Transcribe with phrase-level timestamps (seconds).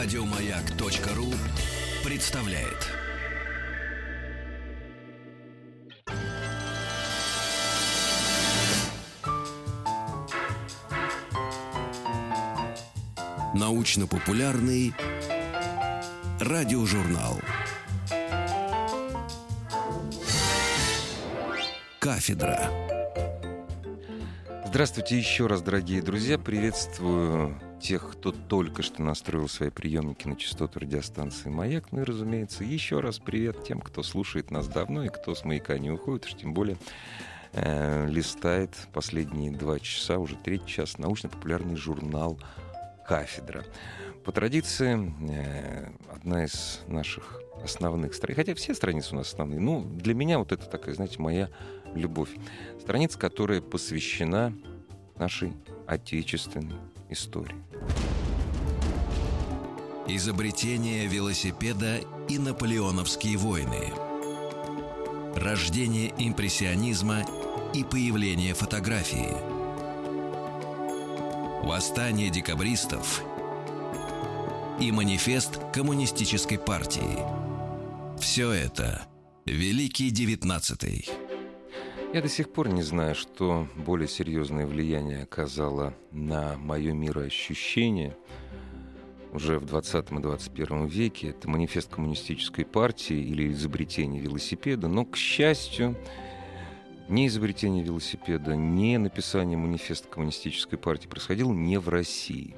[0.00, 1.26] Радиомаяк.ру
[2.04, 2.86] представляет.
[13.54, 14.94] Научно-популярный
[16.38, 17.40] радиожурнал.
[21.98, 22.70] Кафедра.
[24.64, 26.38] Здравствуйте еще раз, дорогие друзья.
[26.38, 31.92] Приветствую тех, кто только что настроил свои приемники на частоту радиостанции «Маяк».
[31.92, 35.78] Ну и, разумеется, еще раз привет тем, кто слушает нас давно и кто с «Маяка»
[35.78, 36.76] не уходит, уж тем более
[37.52, 42.38] э, листает последние два часа, уже третий час, научно-популярный журнал
[43.06, 43.64] «Кафедра».
[44.24, 49.82] По традиции, э, одна из наших основных страниц, хотя все страницы у нас основные, ну,
[49.82, 51.48] для меня вот это такая, знаете, моя
[51.94, 52.30] любовь.
[52.80, 54.52] Страница, которая посвящена
[55.16, 55.52] нашей
[55.86, 56.76] отечественной
[57.10, 57.56] истории.
[60.06, 63.92] Изобретение велосипеда и наполеоновские войны.
[65.36, 67.24] Рождение импрессионизма
[67.74, 69.34] и появление фотографии.
[71.66, 73.22] Восстание декабристов
[74.80, 77.18] и манифест коммунистической партии.
[78.18, 79.06] Все это
[79.44, 81.08] Великий Девятнадцатый.
[82.14, 88.16] Я до сих пор не знаю, что более серьезное влияние оказало на мое мироощущение
[89.34, 91.28] уже в 20 и 21 веке.
[91.28, 94.88] Это манифест коммунистической партии или изобретение велосипеда.
[94.88, 95.96] Но, к счастью,
[97.10, 102.56] ни изобретение велосипеда, ни написание манифеста коммунистической партии происходило не в России.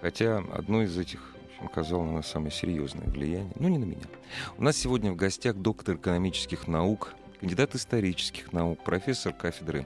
[0.00, 4.06] Хотя одно из этих оказало на нас самое серьезное влияние, но не на меня.
[4.58, 9.84] У нас сегодня в гостях доктор экономических наук кандидат исторических наук, профессор кафедры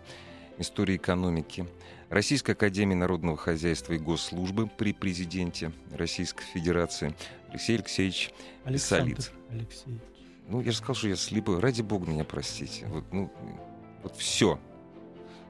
[0.58, 1.66] истории экономики
[2.10, 7.14] Российской академии народного хозяйства и госслужбы при президенте Российской Федерации
[7.48, 8.30] Алексей Алексеевич
[8.64, 9.18] Александр
[9.48, 10.02] Алексеевич.
[10.48, 11.58] Ну, я же сказал, что я слепой.
[11.58, 12.84] Ради бога меня простите.
[12.88, 13.32] Вот, ну,
[14.02, 14.60] вот все.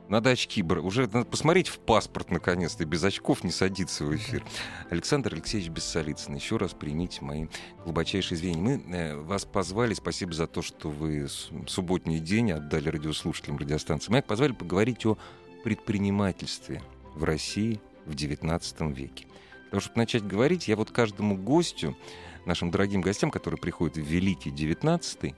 [0.09, 0.85] Надо очки брать.
[0.85, 2.85] Уже надо посмотреть в паспорт наконец-то.
[2.85, 4.45] Без очков не садиться в эфир.
[4.91, 7.47] Александр Алексеевич Бессолицын, еще раз примите мои
[7.85, 8.81] глубочайшие извинения.
[8.85, 11.27] Мы э, вас позвали, спасибо за то, что вы
[11.67, 14.13] субботний день отдали радиослушателям радиостанции.
[14.13, 15.19] Мы позвали поговорить о
[15.65, 16.83] предпринимательстве
[17.15, 19.27] в России в XIX веке.
[19.65, 21.97] Потому что начать говорить, я вот каждому гостю,
[22.45, 25.35] нашим дорогим гостям, которые приходят в Великий XIX,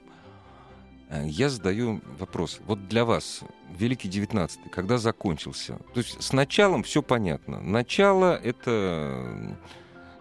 [1.09, 2.59] я задаю вопрос.
[2.65, 3.41] Вот для вас
[3.77, 5.79] Великий девятнадцатый, когда закончился?
[5.93, 7.59] То есть с началом все понятно.
[7.61, 9.57] Начало— это,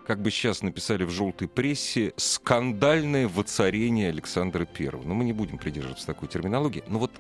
[0.06, 5.06] как бы сейчас написали в желтой прессе, скандальное воцарение Александра Первого.
[5.06, 6.84] Но мы не будем придерживаться такой терминологии.
[6.88, 7.12] Но вот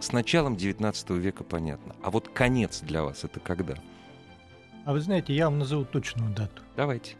[0.00, 1.96] с началом XIX века понятно.
[2.02, 3.74] А вот конец для вас— это когда?
[4.84, 6.62] А вы знаете, я вам назову точную дату.
[6.76, 7.16] Давайте.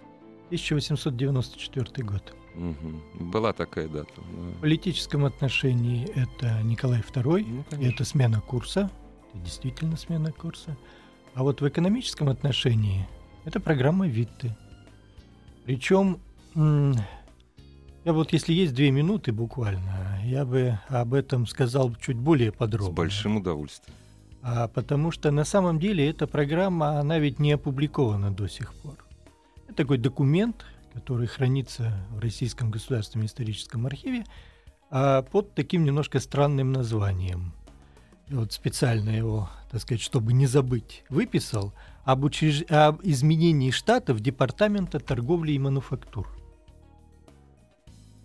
[0.49, 2.35] 1894 год.
[2.55, 3.25] Угу.
[3.31, 4.13] Была такая дата.
[4.17, 4.23] Да.
[4.23, 8.91] В политическом отношении это Николай II, ну, это смена курса,
[9.33, 10.77] это действительно смена курса.
[11.35, 13.09] А вот в экономическом отношении
[13.45, 14.57] это программа Витте.
[15.65, 16.21] Причем,
[16.55, 22.93] я вот если есть две минуты буквально, я бы об этом сказал чуть более подробно.
[22.93, 23.97] С большим удовольствием.
[24.43, 28.97] А, потому что на самом деле эта программа, она ведь не опубликована до сих пор.
[29.67, 34.25] Это такой документ, который хранится в Российском государственном историческом архиве,
[34.91, 37.53] а под таким немножко странным названием.
[38.29, 42.65] И вот специально его, так сказать, чтобы не забыть, выписал об, учреж...
[42.71, 46.29] об изменении штатов Департамента торговли и мануфактур.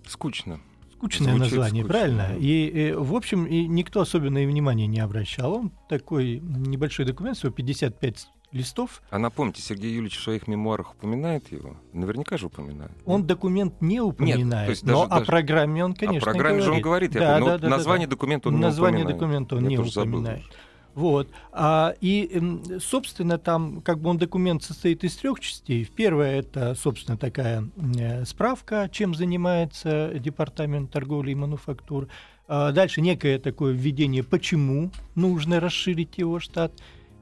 [0.08, 0.62] Скучно.
[0.94, 2.00] Скучное Звучит название, скучно.
[2.00, 2.38] правильно?
[2.38, 5.54] И, и, в общем, и никто особенно и внимания не обращал.
[5.54, 9.02] Он такой небольшой документ, всего 55 листов.
[9.10, 11.78] А напомните, Сергей Юрьевич в своих мемуарах упоминает его?
[11.94, 12.92] Наверняка же упоминает.
[13.06, 15.24] Он документ не упоминает, Нет, то есть даже, но даже...
[15.24, 16.66] о программе он, конечно, О программе говорит.
[16.66, 19.20] же он говорит, да, я да, да, название да, документа он название не упоминает.
[19.20, 20.44] документа он я не упоминает.
[20.44, 20.54] Забыл.
[20.96, 21.30] Вот.
[21.52, 22.42] А, и,
[22.82, 25.86] собственно, там как бы он документ состоит из трех частей.
[25.96, 32.08] Первая это, собственно, такая э, справка, чем занимается Департамент торговли и мануфактур.
[32.48, 36.74] А дальше некое такое введение, почему нужно расширить его штат.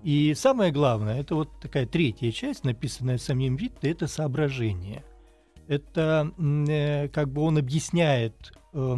[0.07, 5.04] И самое главное, это вот такая третья часть, написанная самим Витте, это соображение.
[5.68, 8.95] Это э, как бы он объясняет, э,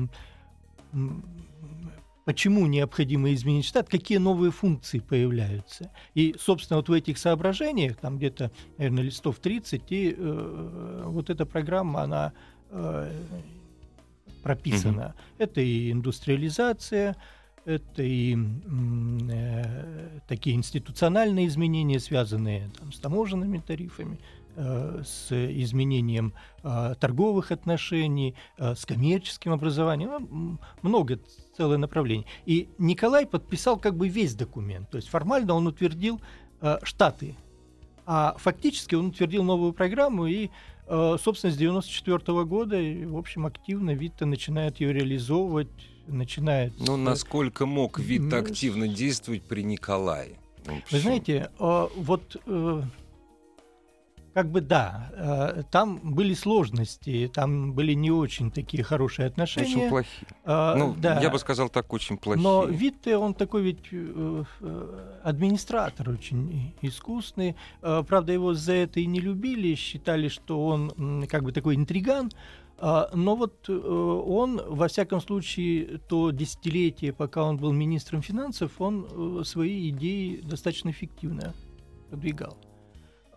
[2.25, 5.91] почему необходимо изменить штат, какие новые функции появляются.
[6.13, 11.47] И, собственно, вот в этих соображениях, там где-то, наверное, листов 30, и э, вот эта
[11.47, 12.33] программа, она
[12.69, 13.11] э,
[14.44, 15.07] прописана.
[15.07, 15.13] Угу.
[15.39, 17.15] Это и индустриализация,
[17.65, 18.35] это и
[19.31, 24.19] э, такие институциональные изменения, связанные там, с таможенными тарифами,
[24.56, 26.33] с изменением
[26.63, 31.19] торговых отношений, с коммерческим образованием, ну, много,
[31.56, 32.27] целое направление.
[32.45, 36.19] И Николай подписал как бы весь документ, то есть формально он утвердил
[36.83, 37.38] штаты,
[38.06, 40.50] а фактически он утвердил новую программу и
[40.88, 42.75] собственно, с 1994 года,
[43.07, 45.69] в общем, активно Витта начинает ее реализовывать,
[46.09, 46.73] начинает...
[46.79, 50.39] Ну, насколько мог Витта активно действовать при Николае?
[50.91, 52.81] Вы знаете, вот э,
[54.33, 59.75] как бы да, э, там были сложности, там были не очень такие хорошие отношения.
[59.75, 60.27] Очень плохие.
[60.45, 61.19] А, ну, да.
[61.19, 62.44] я бы сказал так, очень плохие.
[62.44, 64.44] Но Витте, он такой ведь э,
[65.23, 67.56] администратор очень искусный.
[67.81, 72.31] Правда, его за это и не любили, считали, что он как бы такой интриган.
[72.81, 79.43] А, но вот он, во всяком случае, то десятилетие, пока он был министром финансов, он
[79.45, 81.53] свои идеи достаточно эффективно
[82.09, 82.57] продвигал.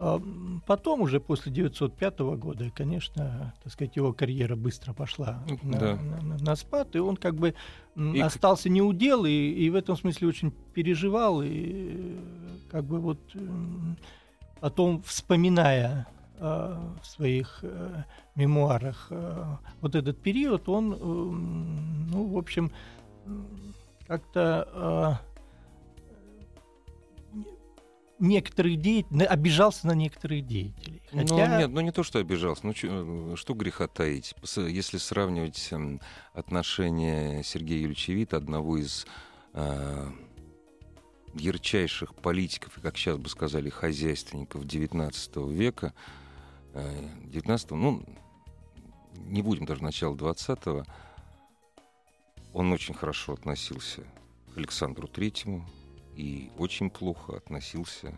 [0.04, 0.20] А
[0.66, 5.94] потом, уже после 1905 года, конечно, так сказать, его карьера быстро пошла на, да.
[5.96, 7.54] на, на спад, и он как бы
[7.94, 8.20] и...
[8.20, 12.16] остался неудел, и, и в этом смысле очень переживал, и
[12.70, 13.20] как бы вот
[14.62, 18.04] потом, вспоминая э, в своих э,
[18.34, 19.44] мемуарах э,
[19.80, 22.72] вот этот период, он, э, ну, в общем,
[24.06, 25.18] как-то...
[25.22, 25.32] Э,
[28.18, 31.02] некоторых деятелей, обижался на некоторых деятелей.
[31.12, 31.48] Ну, Хотя...
[31.48, 34.34] Ну, нет, ну не то, что обижался, ну что, что греха таить.
[34.56, 36.00] Если сравнивать эм,
[36.32, 39.06] отношения Сергея Юрьевича Вита, одного из
[39.54, 40.08] э,
[41.34, 46.21] ярчайших политиков, и, как сейчас бы сказали, хозяйственников XIX века, э,
[46.74, 48.02] 19 ну,
[49.14, 50.84] не будем даже начала 20-го,
[52.52, 54.02] он очень хорошо относился
[54.54, 55.66] к Александру Третьему,
[56.16, 58.14] и очень плохо относился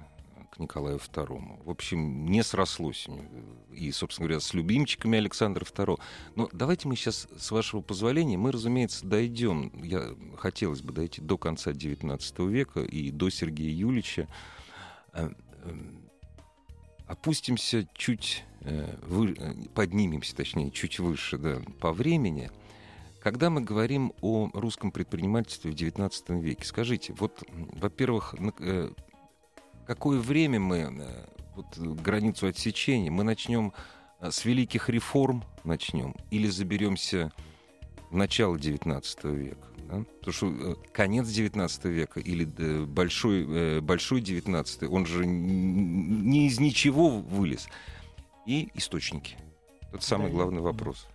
[0.51, 1.65] к Николаю II.
[1.65, 3.09] В общем, не срослось
[3.73, 6.01] и, собственно говоря, с любимчиками Александра II.
[6.37, 11.39] Но давайте мы сейчас, с вашего позволения, мы, разумеется, дойдем, я хотелось бы дойти до
[11.39, 14.29] конца XIX века и до Сергея Юлича.
[17.07, 19.35] Э, э, опустимся чуть, э, вы,
[19.75, 22.51] поднимемся, точнее, чуть выше да, по времени–
[23.25, 27.43] когда мы говорим о русском предпринимательстве в XIX веке, скажите, вот,
[27.73, 28.91] во-первых, э,
[29.87, 33.73] какое время мы, э, вот, границу отсечения, мы начнем
[34.21, 37.33] э, с великих реформ начнем или заберемся
[38.11, 39.03] в начало XIX
[39.35, 39.67] века?
[39.99, 40.05] Да?
[40.21, 42.45] Потому что конец XIX века или
[42.85, 47.69] большой, большой XIX, он же не из ничего вылез.
[48.47, 49.37] И источники.
[49.93, 51.07] Это самый главный вопрос.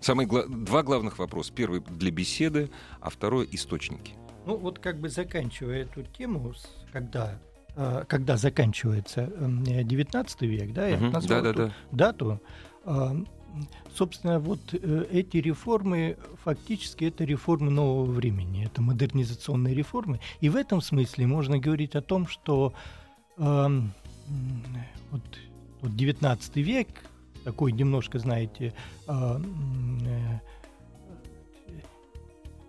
[0.00, 1.52] Самые гла- два главных вопроса.
[1.54, 4.12] Первый для беседы, а второй источники.
[4.46, 6.52] Ну вот как бы заканчивая эту тему,
[6.92, 7.38] когда
[7.76, 11.74] э, когда заканчивается 19 э, век, да, я угу, назвал да, да, да.
[11.90, 12.40] дату,
[12.84, 13.10] э,
[13.94, 20.80] собственно, вот эти реформы, фактически это реформы нового времени, это модернизационные реформы, и в этом
[20.80, 22.74] смысле можно говорить о том, что
[23.36, 23.80] э,
[25.10, 25.22] вот,
[25.80, 26.88] вот 19 век,
[27.44, 28.72] такой немножко, знаете,
[29.06, 30.38] а, э,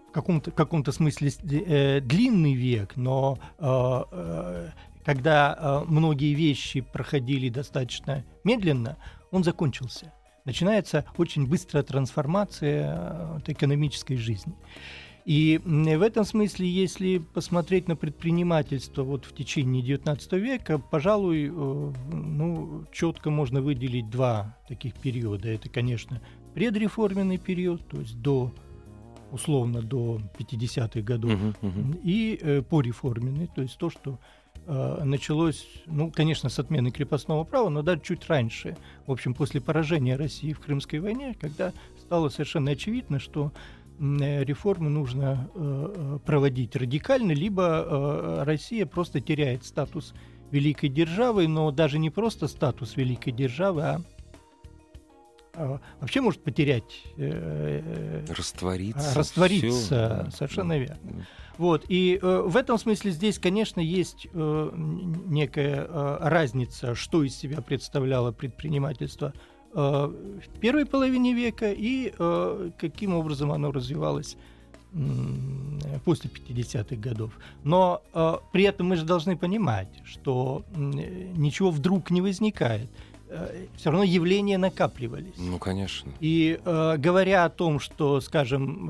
[0.09, 4.69] в каком-то каком смысле э, длинный век, но а, э,
[5.03, 8.97] когда многие вещи проходили достаточно медленно,
[9.31, 10.11] он закончился.
[10.45, 14.53] Начинается очень быстрая трансформация экономической жизни.
[15.25, 21.49] И в этом смысле, если посмотреть на предпринимательство вот в течение XIX века, пожалуй, э,
[21.51, 25.49] ну, четко можно выделить два таких периода.
[25.49, 26.21] Это, конечно,
[26.53, 28.53] предреформенный период, то есть до
[29.31, 32.01] условно до 50-х годов, uh-huh, uh-huh.
[32.03, 37.69] и э, пореформенный, то есть то, что э, началось, ну, конечно, с отмены крепостного права,
[37.69, 42.71] но даже чуть раньше, в общем, после поражения России в Крымской войне, когда стало совершенно
[42.71, 43.51] очевидно, что
[43.97, 50.13] Э, реформы нужно э, э, проводить радикально, либо Россия просто теряет статус
[50.51, 54.01] великой державы, но даже не просто статус великой державы, а
[55.99, 57.03] вообще может потерять,
[58.29, 60.37] раствориться, раствориться, все.
[60.37, 61.25] совершенно верно.
[61.57, 67.33] Вот и э, в этом смысле здесь, конечно, есть э, некая э, разница, что из
[67.33, 69.33] себя представляло предпринимательство
[69.75, 74.37] Э, в первой половине века и э, каким образом оно развивалось
[76.05, 77.37] после 50-х годов.
[77.65, 82.89] Но э, при этом мы же должны понимать, что ничего вдруг не возникает.
[83.75, 85.35] Все равно явления накапливались.
[85.37, 86.11] Ну, конечно.
[86.19, 88.89] И э, говоря о том, что, скажем,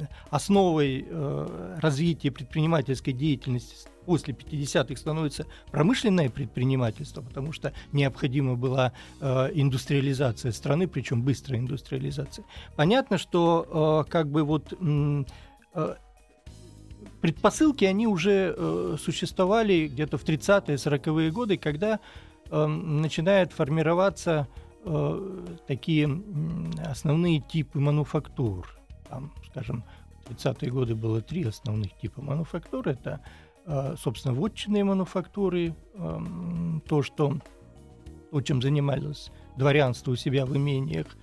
[0.00, 8.92] э, основой э, развития предпринимательской деятельности после 50-х становится промышленное предпринимательство, потому что необходима была
[9.20, 12.44] э, индустриализация страны, причем быстрая индустриализация.
[12.76, 15.94] Понятно, что э, как бы вот э,
[17.20, 22.00] предпосылки, они уже э, существовали где-то в 30-е, 40-е годы, когда
[22.50, 24.48] э, начинают формироваться
[24.84, 26.08] э, такие
[26.84, 28.68] основные типы мануфактур.
[29.08, 29.84] Там, скажем,
[30.24, 32.88] в 30-е годы было три основных типа мануфактур.
[32.88, 33.20] Это,
[33.66, 36.18] э, собственно, вотчинные мануфактуры, э,
[36.88, 37.38] то, что,
[38.30, 41.06] то, чем занималось дворянство у себя в имениях–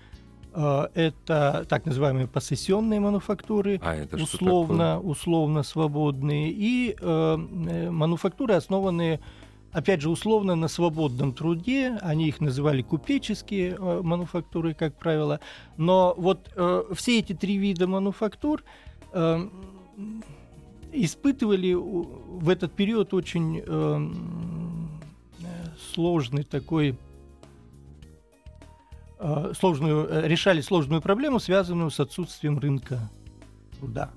[0.60, 7.38] Э, это так называемые посессионные мануфактуры, а это условно, условно свободные, и э,
[7.70, 9.20] э, мануфактуры, основанные,
[9.78, 11.98] опять же, условно на свободном труде.
[12.02, 15.40] Они их называли купеческие э, мануфактуры, как правило.
[15.78, 18.64] Но вот э, все эти три вида мануфактур
[19.14, 19.50] э,
[20.92, 24.12] испытывали в этот период очень э,
[25.94, 26.98] сложный такой
[29.20, 33.10] Э, сложную, э, решали сложную проблему, связанную с отсутствием рынка
[33.80, 34.12] труда.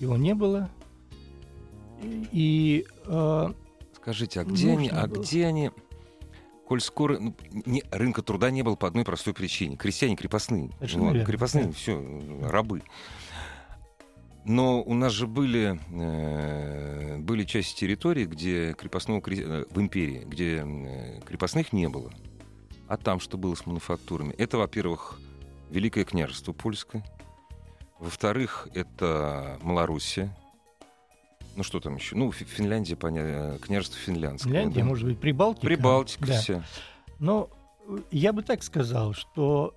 [0.00, 0.70] Его не было.
[2.32, 3.52] И, э,
[4.06, 5.72] Скажите, а где они, а где они,
[6.68, 9.76] коль скоро ну, не, рынка труда не было по одной простой причине.
[9.76, 10.70] Крестьяне крепостные.
[10.78, 11.72] Вот, крепостные, да.
[11.72, 12.00] все,
[12.44, 12.84] рабы.
[14.44, 20.64] Но у нас же были, э, были части территории, где крепостного э, в империи, где
[21.26, 22.12] крепостных не было.
[22.86, 24.34] А там что было с мануфактурами?
[24.34, 25.18] Это, во-первых,
[25.70, 27.04] Великое княжество польское.
[27.98, 30.32] Во-вторых, это Малоруссия.
[31.56, 32.14] Ну, что там еще?
[32.14, 34.52] Ну, Финляндия, понятно, княжество финляндское.
[34.52, 34.86] Финляндия, да?
[34.86, 35.66] может быть, Прибалтика.
[35.66, 36.38] Прибалтика, да.
[36.38, 36.62] все.
[37.18, 37.48] Но
[38.10, 39.74] я бы так сказал, что,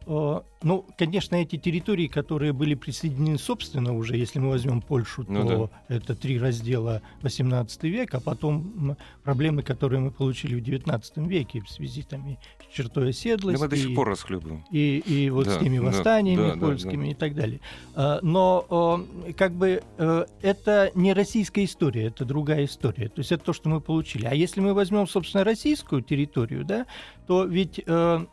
[0.59, 5.48] э, ну, конечно, эти территории, которые были присоединены собственно уже, если мы возьмем Польшу, ну,
[5.48, 5.96] то да.
[5.96, 11.70] это три раздела 18 века, а потом проблемы, которые мы получили в 19 веке в
[11.70, 12.38] связи там,
[12.70, 13.58] с чертой оседлости.
[13.58, 14.66] Да мы до сих пор расхлебываем.
[14.70, 17.12] И, и вот да, с теми восстаниями да, польскими да, да.
[17.12, 17.62] и так далее.
[17.96, 19.06] А, но
[19.38, 23.08] как бы э, это не российская история, это другая история.
[23.08, 24.26] То есть это то, что мы получили.
[24.26, 26.86] А если мы возьмем, собственно, российскую территорию, да,
[27.28, 28.26] то ведь э,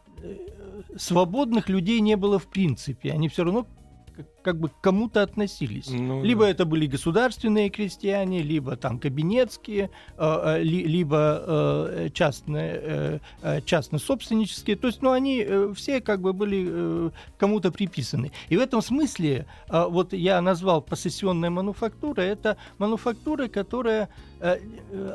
[0.96, 3.12] свободных людей не было в принципе.
[3.12, 3.66] Они все равно
[4.42, 5.88] как бы к кому-то относились.
[5.88, 6.50] Ну, либо да.
[6.50, 13.60] это были государственные крестьяне, либо там кабинетские, э, э ли, либо э, частные, э, э,
[13.62, 14.76] частно-собственнические.
[14.76, 18.32] То есть, ну, они э, все как бы были э, кому-то приписаны.
[18.48, 24.08] И в этом смысле, э, вот я назвал посессионная мануфактура, это мануфактура, которая
[24.40, 24.58] э,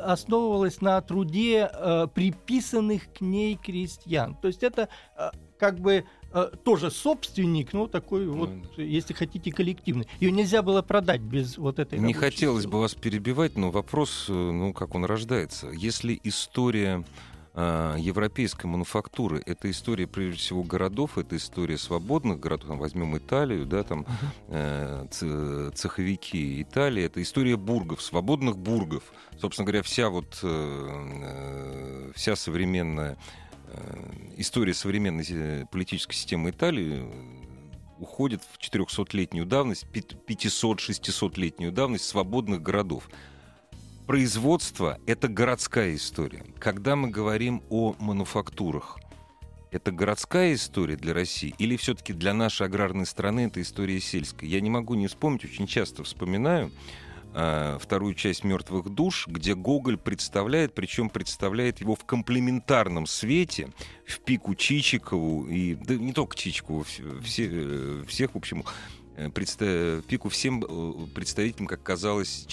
[0.04, 4.36] основывалась на труде э, приписанных к ней крестьян.
[4.36, 8.84] То есть это э, как бы э, тоже собственник, ну такой вот, mm.
[8.84, 10.06] если хотите, коллективный.
[10.20, 11.98] Ее нельзя было продать без вот этой.
[11.98, 15.68] Не хотелось бы вас перебивать, но вопрос, э, ну как он рождается.
[15.70, 17.04] Если история
[17.54, 22.68] э, европейской мануфактуры это история прежде всего городов, это история свободных городов.
[22.68, 24.06] Там, возьмем Италию, да, там
[24.48, 25.06] э,
[25.74, 29.04] цеховики Италии, это история бургов, свободных бургов.
[29.40, 33.16] Собственно говоря, вся вот э, э вся современная
[34.36, 37.42] история современной э, политической системы Италии э,
[37.98, 43.08] уходит в 400-летнюю давность, 500-600-летнюю давность свободных городов.
[44.06, 46.44] Производство— это городская история.
[46.58, 48.98] Когда мы говорим о мануфактурах,
[49.70, 54.46] это городская история для России или все-таки для нашей аграрной страны это история сельская?
[54.46, 59.96] Я не могу не вспомнить, очень часто вспоминаю, э, вторую часть «Мертвых душ», где Гоголь
[59.96, 63.70] представляет, причем представляет его в комплементарном свете,
[64.06, 66.84] в пику Чичикову, и да не только Чичикову,
[67.22, 68.64] все, э, всех, в общем,
[69.16, 72.46] э, в пику всем э, представителям, как казалось,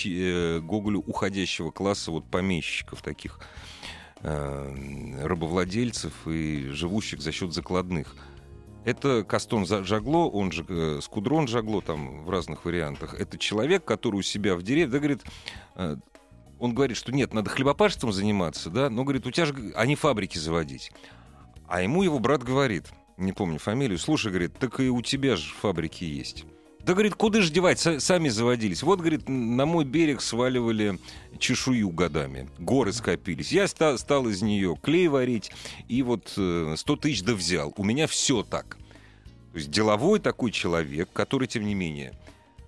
[0.62, 3.40] Гоголю уходящего класса вот помещиков таких,
[4.22, 8.16] рабовладельцев и живущих за счет закладных–
[8.86, 13.14] это Кастон Жагло, он же э, Скудрон Жагло, там в разных вариантах.
[13.14, 15.24] Это человек, который у себя в деревне, да, говорит,
[15.76, 15.98] э,
[16.60, 20.38] он говорит, что нет, надо хлебопашеством заниматься, да, но, говорит, у тебя же, они фабрики
[20.38, 20.92] заводить.
[21.68, 25.54] А ему его брат говорит, не помню фамилию, слушай, говорит, так и у тебя же
[25.54, 26.46] фабрики есть.
[26.84, 28.84] Да, говорит, куда же девать, сами заводились.
[28.84, 30.98] Вот, говорит, на мой берег сваливали
[31.38, 32.50] чешую годами.
[32.58, 33.52] Горы скопились.
[33.52, 35.52] Я ста- стал из нее клей варить,
[35.88, 37.74] и вот э, 100 тысяч да взял.
[37.78, 38.78] У меня все так.
[39.52, 42.14] То есть деловой такой человек, который, тем не менее,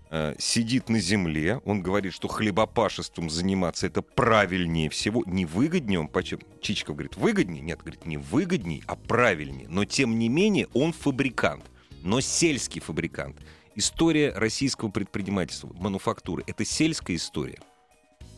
[0.10, 6.08] э, сидит на земле, он говорит, что хлебопашеством заниматься это правильнее всего, не выгоднее он,
[6.08, 6.41] почему?
[6.62, 7.62] Чичиков говорит, выгоднее?
[7.62, 9.68] Нет, говорит, не выгоднее, а правильнее.
[9.70, 11.63] Но, тем не менее, он фабрикант,
[12.01, 13.38] но сельский фабрикант.
[13.75, 17.59] История российского предпринимательства, мануфактуры— это сельская история.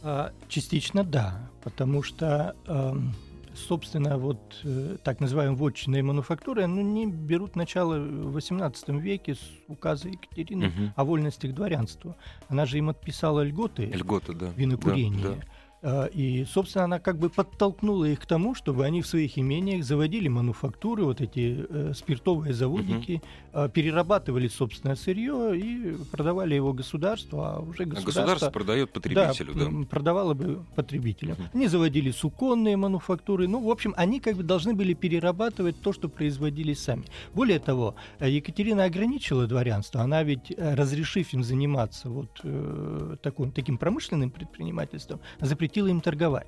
[0.03, 3.15] А, частично да, потому что, эм,
[3.55, 9.41] собственно, вот э, так называемые вотчинные мануфактуры, ну, не берут начало в XVIII веке с
[9.67, 10.93] указа Екатерины Мгм.
[10.95, 12.15] о вольностях дворянства.
[12.49, 14.49] Она же им отписала льготы Льгота, да.
[14.55, 15.23] винокурения.
[15.23, 15.41] Да, да.
[15.83, 19.83] А, И, собственно, она как бы подтолкнула их к тому, чтобы они в своих имениях
[19.83, 23.21] заводили мануфактуры, вот эти э, спиртовые заводики,
[23.51, 29.53] э, перерабатывали собственное сырье и продавали его государству, а уже А государство, государство продает потребителю,
[29.55, 29.65] да.
[29.65, 31.35] м, продавало бы потребителям.
[31.37, 31.49] Мгм.
[31.53, 33.47] Они заводили суконные мануфактуры.
[33.49, 37.03] Ну, в общем, они как бы должны были перерабатывать то, что производили сами.
[37.33, 40.01] Более того, э, Екатерина ограничила дворянство.
[40.01, 46.48] Она ведь, э, разрешив им заниматься вот э, таким, таким промышленным предпринимательством, запретила им торговать.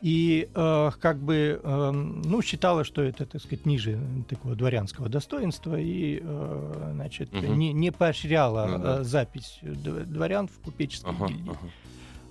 [0.00, 3.98] И э, как бы, э, ну, считала, что это, так сказать, ниже
[4.28, 7.58] такого дворянского достоинства и, э, значит, Мгм.
[7.58, 9.00] не, не поощряла Ну да.
[9.00, 11.50] э, запись д- дворян в купеческие Ага, гильдии.
[11.50, 11.58] ага.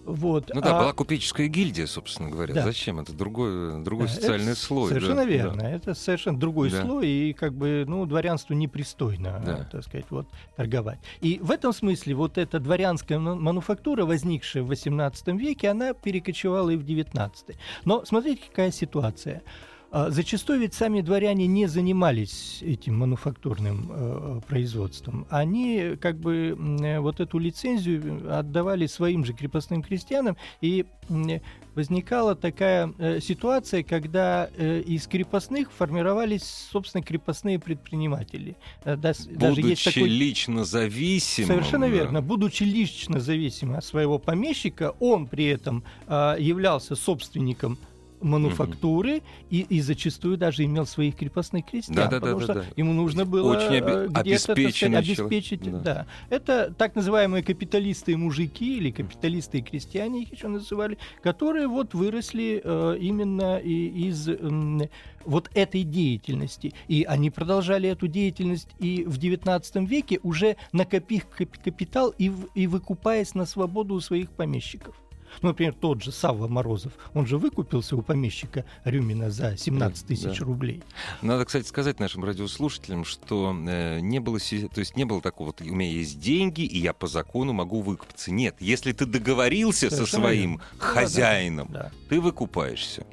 [0.08, 0.50] Вот.
[0.54, 2.54] Ну да, а- была купеческая гильдия, собственно говоря.
[2.54, 2.64] Да.
[2.64, 3.00] Зачем?
[3.02, 4.88] Это другой, другой Да, социальный это слой.
[4.88, 5.58] Совершенно да, верно.
[5.64, 5.70] да.
[5.70, 6.82] Это совершенно другой Да.
[6.86, 9.68] слой, и как бы, ну, дворянству непристойно, Да.
[9.70, 11.00] так сказать, вот, торговать.
[11.20, 16.70] И в этом смысле вот эта дворянская ман- мануфактура, возникшая в XVIII веке, она перекочевала
[16.70, 17.58] и в XIX.
[17.84, 19.42] Но смотрите, какая ситуация.
[19.90, 25.26] А, Зачастую ведь сами дворяне не занимались этим мануфактурным э, производством.
[25.30, 31.42] Они как бы э, вот эту лицензию отдавали своим же крепостным крестьянам, и м,
[31.74, 38.58] возникала такая э, ситуация, когда э, из крепостных формировались, собственно, крепостные предприниматели.
[38.84, 40.10] Э, да- даже есть Будучи такой...
[40.10, 41.48] лично зависимым.
[41.48, 41.94] Совершенно да.
[41.94, 42.22] верно.
[42.22, 47.78] Будучи лично зависимым от своего помещика, он при этом а, являлся собственником
[48.22, 52.38] мануфактуры и, и зачастую даже имел своих крепостных крестьян, Да-да-да-да-да.
[52.38, 55.72] потому что ему нужно было Очень оби- э, где-то, сказать, обеспечить.
[55.72, 55.80] Да.
[55.80, 56.06] Да.
[56.30, 61.94] Это так называемые капиталисты и мужики или капиталисты и крестьяне их еще называли, которые вот
[61.94, 64.82] выросли э, именно и- из м,
[65.26, 66.74] вот этой деятельности.
[66.88, 72.48] И они продолжали эту деятельность и в XIX веке, уже накопив кап- капитал и, в-
[72.56, 74.96] и выкупаясь на свободу у своих помещиков.
[75.42, 80.40] Ну, например, тот же Савва Морозов, он же выкупился у помещика Рюмина за 17 тысяч
[80.40, 80.46] Да.
[80.46, 80.82] рублей.
[81.22, 85.62] Надо, кстати, сказать нашим радиослушателям, что э, не было, то есть не было такого, вот,
[85.62, 88.32] у меня есть деньги, и я по закону могу выкупиться.
[88.32, 90.64] Нет, если ты договорился со Совершенно своим верно.
[90.80, 91.92] хозяином, Да.
[92.10, 93.06] ты выкупаешься.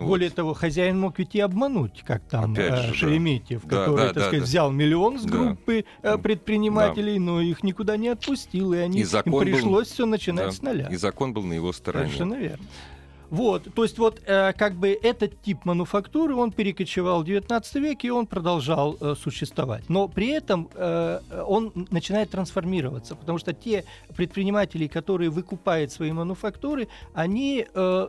[0.00, 0.08] Вот.
[0.08, 2.94] Более того, хозяин мог ведь и обмануть, как там Опять э, же.
[2.94, 4.44] Шереметьев, Да, который, да, так да, сказать, да.
[4.46, 9.08] взял миллион с группы э, предпринимателей, но их никуда не отпустил, и, они, И им
[9.26, 10.88] был- пришлось все начинать с нуля.
[10.90, 12.06] И закон был на его стороне.
[12.06, 12.64] Совершенно верно.
[13.30, 18.04] Вот, то есть вот э, как бы этот тип мануфактуры, он перекочевал в 19 век,
[18.04, 19.88] и он продолжал э, существовать.
[19.88, 23.84] Но при этом э, он начинает трансформироваться, потому что те
[24.16, 28.08] предприниматели, которые выкупают свои мануфактуры, они э,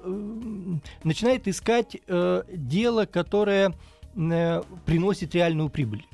[1.03, 3.75] начинают искать э, дело, которое
[4.15, 6.05] э, приносит реальную прибыль.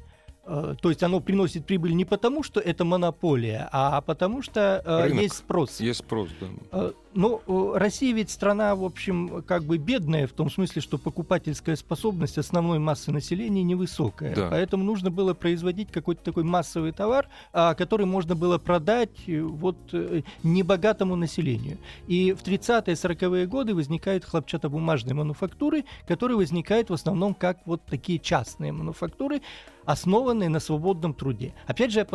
[0.48, 5.04] Э, То есть оно приносит прибыль не потому, что это монополия, а потому что э,
[5.06, 5.24] Рынок.
[5.24, 5.80] есть спрос.
[5.82, 6.92] Есть спрос, да.
[7.18, 10.98] Э, Ну, э, Россия ведь страна, в общем, как бы бедная, в том смысле, что
[10.98, 14.36] покупательская способность основной массы населения невысокая.
[14.36, 14.50] Да.
[14.50, 19.78] Поэтому нужно было производить какой-то такой массовый товар, а, который можно было продать э, вот
[19.94, 21.78] э, небогатому населению.
[22.08, 28.20] И в 30-е, 40-е годы возникают хлопчатобумажные мануфактуры, которые возникают в основном как вот такие
[28.20, 29.42] частные мануфактуры,
[29.86, 31.54] основанные на свободном труде.
[31.66, 32.06] Опять же, я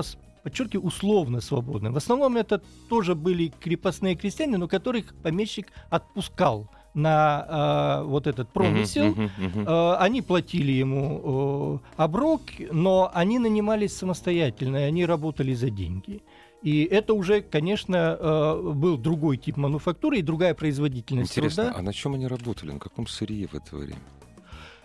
[0.42, 1.92] подчеркиваю, условно свободным.
[1.92, 8.50] В основном это тоже были крепостные крестьяне, но которых помещик отпускал на э, вот этот
[8.50, 9.06] промысел.
[9.06, 9.68] Мгм, мгм, мгм.
[9.68, 16.20] Э, Они платили ему э, оброк, но они нанимались самостоятельно, и они работали за деньги.
[16.62, 21.78] И это уже, конечно, э, был другой тип мануфактуры и другая производительность Интересно, труда.
[21.78, 22.72] а на чем они работали?
[22.72, 23.98] На каком сырье в это время?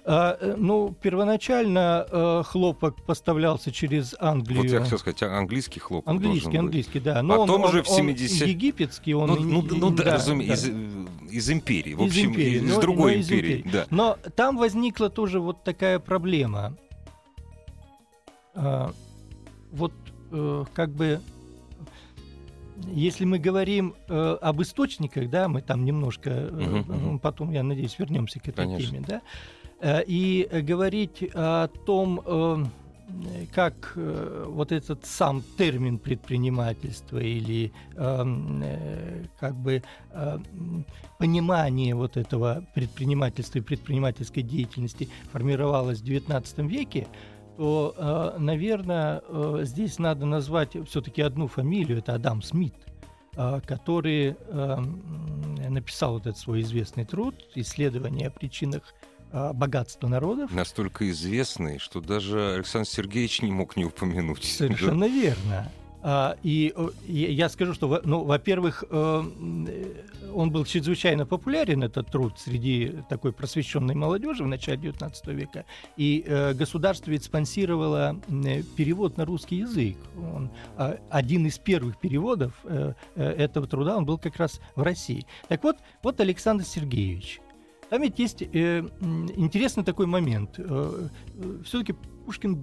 [0.09, 4.61] А, э, ну, первоначально э, хлопок поставлялся через Англию.
[4.61, 7.15] Вот я хотел сказать, а английский хлопок Английский, английский, да.
[7.15, 9.27] Потом он, уже он- в он 70 египетский, он...
[9.27, 10.77] Ну, ну, ну да, да, разумеется, да.
[11.25, 11.93] из, из империи.
[11.93, 13.55] В Из общем, империи, из но- другой но из империи.
[13.57, 13.71] империи.
[13.73, 13.85] Да.
[13.89, 16.77] Но там возникла тоже вот такая проблема.
[18.55, 18.93] А,
[19.73, 19.91] вот
[20.31, 21.19] э, как бы,
[22.93, 26.85] если мы говорим э, об источниках, да, мы там немножко, э, мгм.
[26.87, 28.89] ну, потом, я надеюсь, вернемся к этой Конечно.
[28.89, 29.19] теме, да, Э,
[29.83, 32.65] и э, говорить о том, э,
[33.53, 37.71] как э, вот этот сам термин предпринимательства или
[39.39, 39.81] как бы
[41.17, 47.07] понимание вот этого предпринимательства и предпринимательской деятельности формировалось в XIX веке,
[47.55, 49.23] то, наверное,
[49.63, 52.75] здесь надо назвать все-таки одну фамилию, это Адам Смит.
[53.65, 54.35] который
[55.69, 58.93] написал вот этот свой известный труд «Исследование о причинах
[59.31, 60.51] э, богатства народов».
[60.51, 64.43] Настолько известный, что даже Александр Сергеевич не мог не упомянуть.
[64.43, 65.71] Совершенно верно.
[66.09, 66.73] А, и,
[67.07, 69.23] я скажу, что, ну, во-первых, э,
[70.33, 75.65] он был чрезвычайно популярен, этот труд, среди такой просвещенной молодежи в начале XIX века.
[75.97, 78.21] И э, государство ведь спонсировало
[78.77, 79.97] перевод на русский язык.
[80.15, 80.49] Он,
[81.09, 82.53] один из первых переводов
[83.15, 85.25] этого труда, он был как раз в России.
[85.47, 87.41] Так вот, вот Александр Сергеевич.
[87.89, 88.83] Там ведь есть э,
[89.35, 90.55] интересный такой момент.
[90.57, 91.07] Э,
[91.63, 91.95] Все-таки
[92.27, 92.61] Пушкин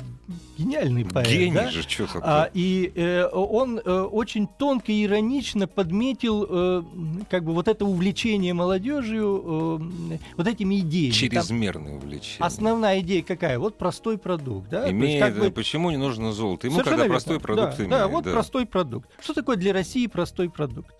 [0.59, 1.27] гениальный поэт.
[1.27, 1.71] Гений да?
[1.71, 2.23] же, что такое.
[2.23, 6.83] А, и э, он э, очень тонко и иронично подметил э,
[7.31, 9.81] как бы вот это увлечение молодежью
[10.13, 11.13] э, вот этими идеями.
[11.13, 12.41] Чрезмерное Там увлечение.
[12.41, 13.59] Основная идея какая?
[13.59, 14.69] Вот простой продукт.
[14.69, 14.91] Да?
[14.91, 15.51] Имеет, есть, как бы...
[15.51, 16.67] Почему не нужно золото?
[16.67, 17.09] Ему когда верно.
[17.09, 17.91] простой продукт да, имеет.
[17.91, 18.33] Да, вот да.
[18.33, 19.09] простой продукт.
[19.23, 20.95] Что такое для России простой продукт?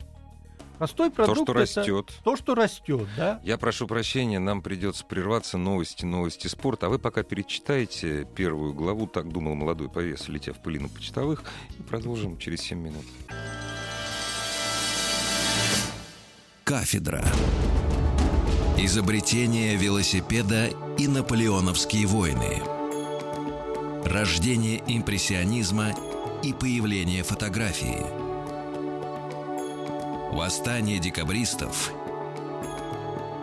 [0.79, 1.39] Простой продукт.
[1.39, 2.13] То, что растет.
[2.25, 3.41] То, что растет, да.
[3.45, 5.57] Я прошу прощения, нам придется прерваться.
[5.57, 6.87] Новости, новости спорта.
[6.87, 9.07] А вы пока перечитайте первую главу.
[9.07, 11.45] Так думал молодой повес, летя в пылину почтовых.
[11.79, 13.05] И продолжим через 7 минут.
[16.65, 17.25] Кафедра.
[18.77, 22.63] Изобретение велосипеда и наполеоновские войны.
[24.05, 25.93] Рождение импрессионизма
[26.43, 28.05] и появление фотографии–
[30.35, 31.93] Восстание декабристов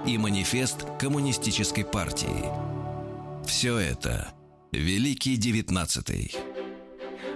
[0.06, 2.52] и манифест коммунистической партии.
[3.48, 4.34] Все это
[4.74, 6.36] Великий Девятнадцатый.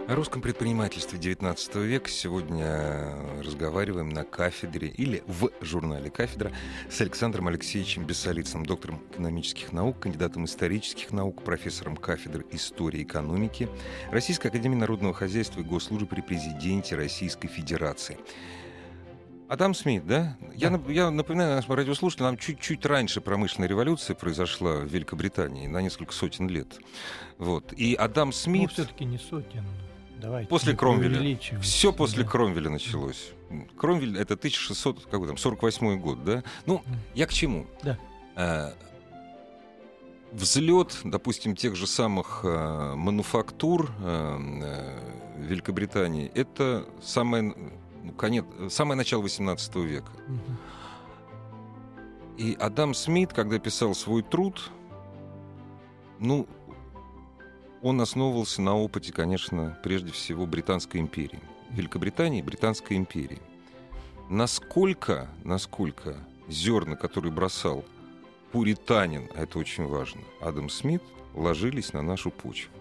[0.10, 6.52] О русском предпринимательстве XIX века сегодня разговариваем на кафедре или в журнале «Кафедра»
[6.92, 13.70] с Александром Алексеевичем Бессолицыным, доктором экономических наук, кандидатом исторических наук, профессором кафедры истории и экономики
[14.12, 18.18] Российской академии народного хозяйства и госслужбы при президенте Российской Федерации.
[19.48, 20.38] Адам Смит, да?
[20.40, 20.48] да.
[20.56, 26.48] Я, я напоминаю нашим радиослушателям, чуть-чуть раньше промышленная революция произошла в Великобритании, на несколько сотен
[26.48, 26.80] лет.
[27.38, 27.74] Вот.
[27.74, 28.70] И Адам Смит...
[28.70, 29.66] Ну, все-таки не сотен.
[30.20, 31.38] Давайте после Кромвеля.
[31.62, 32.30] Все после да.
[32.30, 33.32] Кромвеля началось.
[33.78, 36.44] Кромвель это 1600, какой там, 48 год, да?
[36.66, 37.68] Ну, я к чему?
[37.84, 38.00] Да.
[38.36, 38.74] А,
[40.32, 44.40] взлет, допустим, тех же самых а, мануфактур а,
[45.38, 47.54] Великобритании, это самое
[48.06, 50.12] ну, конец, самое начало XVIII века.
[52.38, 54.70] И Адам Смит, когда писал свой труд,
[56.20, 56.48] ну,
[57.82, 61.40] он основывался на опыте, конечно, прежде всего Британской империи.
[61.72, 63.42] Великобритании и Британской империи.
[64.30, 66.16] Насколько, насколько
[66.48, 67.84] зерна, которые бросал
[68.52, 71.02] пуританин, а это очень важно, Адам Смит,
[71.34, 72.75] ложились на нашу почву.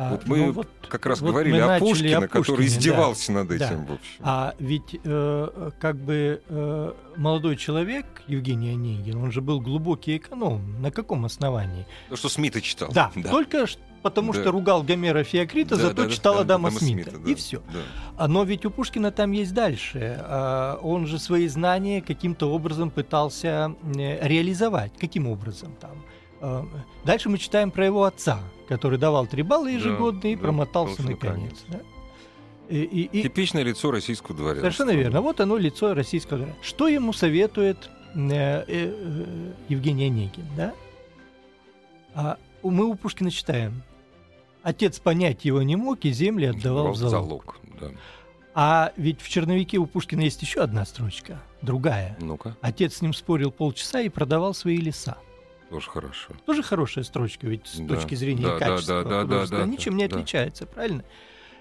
[0.00, 3.34] А, вот мы ну, вот, как раз вот говорили о Пушкине, о Пушкине, который издевался
[3.34, 3.86] да, над этим, да.
[3.86, 4.20] в общем.
[4.20, 10.80] А ведь э, как бы э, молодой человек, Евгений Онегин, он же был глубокий эконом.
[10.80, 11.86] На каком основании?
[12.08, 12.90] То, что Смита читал.
[12.90, 13.28] Да, да.
[13.28, 13.66] только
[14.00, 14.40] потому да.
[14.40, 17.10] что ругал Гомера Феокрита, да, зато да, читал да, Адама, Адама Смита.
[17.10, 17.62] Смита да, и все.
[17.70, 17.80] Да.
[18.16, 20.16] А, но ведь у Пушкина там есть дальше.
[20.22, 24.92] А, он же свои знания каким-то образом пытался э, реализовать.
[24.98, 26.02] Каким образом там?
[26.40, 26.66] А,
[27.04, 31.10] дальше мы читаем про его отца, который давал три балла ежегодно да, и промотался да,
[31.10, 31.64] наконец.
[31.68, 31.80] Да?
[32.68, 33.22] И, и, и...
[33.22, 34.70] Типичное лицо российского дворянства.
[34.70, 35.20] Совершенно верно.
[35.20, 36.64] Вот оно лицо российского дворянства.
[36.64, 40.46] Что ему советует э, э, э, Евгений Онегин?
[40.56, 40.72] Да?
[42.14, 43.82] А мы у Пушкина читаем.
[44.62, 47.10] Отец понять его не мог и земли отдавал в залог.
[47.10, 47.88] залог да.
[48.54, 52.16] А ведь в черновике у Пушкина есть еще одна строчка, другая.
[52.20, 52.56] Ну-ка.
[52.60, 55.16] Отец с ним спорил полчаса и продавал свои леса.
[55.70, 56.34] Тоже хорошо.
[56.46, 59.92] Тоже хорошая строчка, ведь с да, точки зрения да, качества да, да, да, да, ничем
[59.92, 60.72] да, не отличается, да.
[60.72, 61.04] правильно?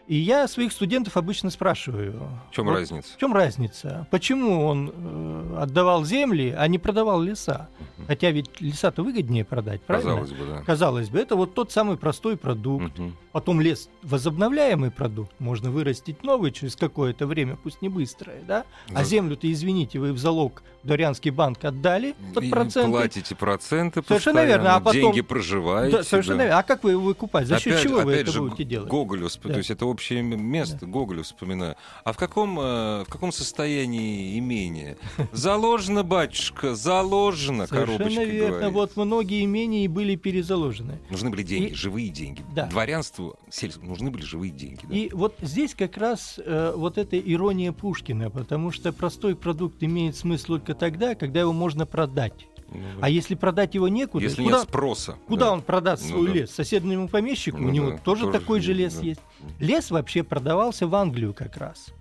[0.10, 2.20] И я своих студентов обычно спрашиваю.
[2.50, 3.14] В чем вот, разница?
[3.14, 4.08] В чем разница?
[4.10, 7.70] Почему он э, отдавал земли, а не продавал леса?
[7.80, 8.08] Угу.
[8.08, 10.16] Хотя ведь леса-то выгоднее продать, правильно?
[10.16, 10.64] Казалось бы, да.
[10.64, 13.00] Казалось бы, это вот тот самый простой продукт.
[13.00, 13.12] Угу.
[13.34, 18.66] Потом лес возобновляемый продукт, можно вырастить новый через какое-то время, пусть не быстрое, да?
[18.92, 22.90] А землю-то, извините, вы в залог дворянский банк отдали под и проценты.
[22.90, 24.76] платите проценты Совершенно верно.
[24.76, 25.02] А потом...
[25.02, 25.98] Деньги проживаете.
[25.98, 26.44] Да, совершенно да.
[26.46, 26.60] верно.
[26.60, 27.48] А как вы его выкупать?
[27.48, 28.90] За счет чего опять вы это же, будете делать?
[28.90, 29.50] Гоголю, да.
[29.50, 30.88] то есть это общее место, да.
[30.88, 31.76] Гоголю вспоминаю.
[32.06, 34.98] А в каком, э, в каком состоянии имение?
[35.34, 38.58] Заложено, батюшка, заложено, Совершенно верно.
[38.58, 38.74] Говорит.
[38.74, 41.00] Вот многие имения были перезаложены.
[41.10, 41.74] Нужны были деньги, и...
[41.74, 42.44] живые деньги.
[42.56, 42.68] Да.
[42.68, 44.80] Дворянству сельскому нужны были живые деньги.
[44.84, 44.96] Да.
[44.96, 50.16] И вот здесь как раз э, вот эта ирония Пушкина, потому что простой продукт имеет
[50.16, 52.48] смысл только тогда, когда его можно продать.
[52.72, 55.52] Ну, а если продать его некуда, если куда, нет спроса, куда да.
[55.54, 56.52] он продаст ну свой ну, лес?
[56.52, 59.04] Соседнему помещику ну, у него да, тоже, тоже такой же лес да.
[59.04, 59.22] есть.
[59.60, 61.94] Лес вообще продавался в Англию как раз.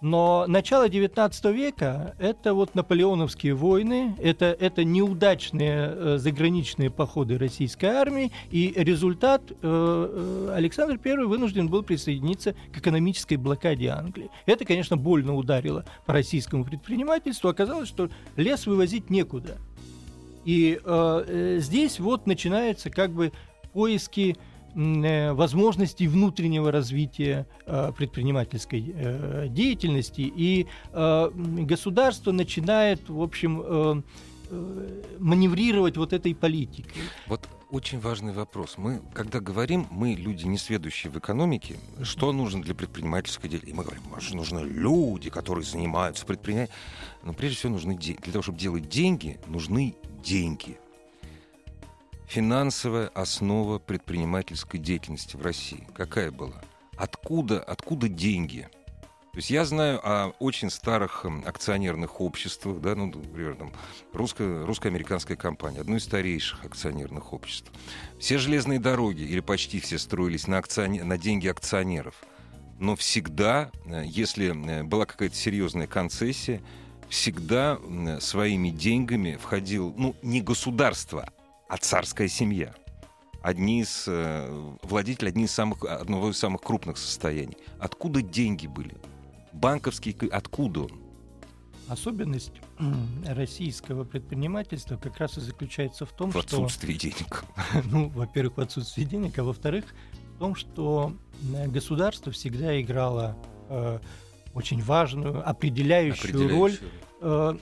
[0.00, 7.86] Но начало XIX века– это вот наполеоновские войны, это, это неудачные э, заграничные походы российской
[7.86, 14.30] армии, и результат э, э Александр I вынужден был присоединиться к экономической блокаде Англии.
[14.46, 17.48] Это, конечно, больно ударило по российскому предпринимательству.
[17.48, 19.58] Оказалось, что лес вывозить некуда.
[20.44, 23.32] И э, э здесь вот начинаются как бы
[23.72, 24.36] поиски
[24.78, 34.04] Э, возможностей внутреннего развития э, предпринимательской э, деятельности, и государство начинает, в общем,
[35.18, 37.02] маневрировать вот этой политикой.
[37.26, 38.78] Вот очень важный вопрос.
[38.78, 43.74] Мы, когда говорим, мы люди, не сведущие в экономике, что нужно для предпринимательской деятельности?
[43.74, 46.80] И мы говорим, что нужны люди, которые занимаются предпринимательством.
[47.28, 48.22] Но прежде всего нужны деньги.
[48.22, 50.78] Для того, чтобы делать деньги, нужны деньги
[52.26, 55.86] финансовая основа предпринимательской деятельности в России?
[55.94, 56.62] Какая была?
[56.96, 58.66] Откуда, откуда деньги?
[59.32, 63.74] То есть я знаю о очень старых акционерных обществах, да, ну, например, там,
[64.14, 67.70] русско- русско-американская компания, одно из старейших акционерных обществ.
[68.18, 72.14] Все железные дороги, или почти все, строились на, акционер, на деньги акционеров.
[72.78, 76.62] Но всегда, э, если э, была какая-то серьезная концессия,
[77.08, 77.78] всегда
[78.20, 81.28] своими деньгами входил, ну, не государство,
[81.68, 82.74] а царская семья.
[83.42, 87.56] Одни из э, владетелей одни из самых, одного из самых крупных состояний.
[87.78, 88.96] Откуда деньги были?
[89.52, 91.00] Банковский, откуда он?
[91.86, 92.52] Особенность
[93.24, 96.40] российского предпринимательства как раз и заключается в том, в что...
[96.40, 97.44] В отсутствии денег.
[97.84, 99.84] Ну, во-первых, в отсутствии денег, а во-вторых,
[100.36, 101.14] в том, что
[101.68, 104.00] государство всегда играло э,
[104.54, 106.58] очень важную, определяющую, определяющую.
[106.58, 106.78] роль
[107.20, 107.54] э,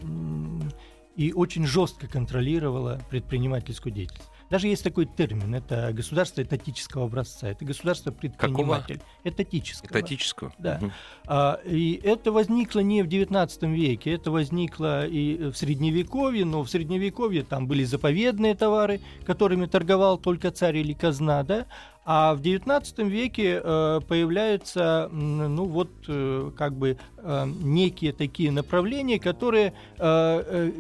[1.16, 4.31] и очень жестко контролировала предпринимательскую деятельность.
[4.49, 8.99] Даже есть такой термин, это государство этатического образца, это государство предприниматель.
[8.99, 9.11] Какого?
[9.25, 9.90] Этатического.
[9.90, 10.55] Этатического.
[10.59, 10.79] Да.
[10.81, 10.92] Угу.
[11.27, 16.70] А, и это возникло не в XIX веке, это возникло и в Средневековье, но в
[16.70, 21.66] Средневековье там были заповедные товары, которыми торговал только царь или казна, да,
[22.09, 29.19] а в XIX веке э, появляются, ну вот, э, как бы э, некие такие направления,
[29.19, 30.73] которые э, э,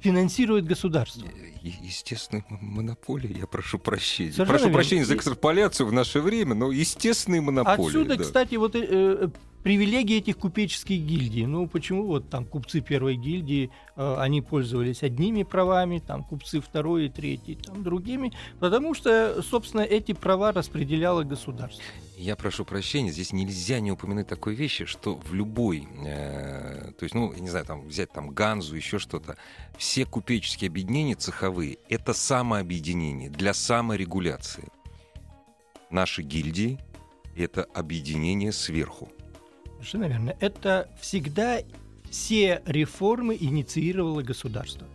[0.00, 1.26] финансирует государство.
[1.62, 4.32] Естественная монополия, я прошу прощения.
[4.32, 4.76] Совершенно прошу верно.
[4.76, 7.86] прощения за экстраполяцию в наше время, но естественные монополии.
[7.86, 8.22] Отсюда, да.
[8.22, 9.30] кстати, вот э,
[9.64, 11.46] привилегии этих купеческих гильдий.
[11.46, 17.06] Ну, почему вот там купцы первой гильдии, э, они пользовались одними правами, там купцы второй
[17.06, 21.82] и третьей, там другими, потому что, собственно, эти права распределяло государство.
[22.18, 27.14] Я прошу прощения, здесь нельзя не упомянуть такой вещи, что в любой, э, то есть,
[27.14, 29.38] ну, не знаю, там взять там Ганзу, еще что-то,
[29.78, 34.68] все купеческие объединения цеховые— это самообъединение для саморегуляции.
[35.88, 36.78] Наши гильдии—
[37.34, 39.08] это объединение сверху.
[39.84, 40.34] Совершенно верно.
[40.40, 41.58] Это всегда
[42.10, 44.86] все реформы инициировало государство.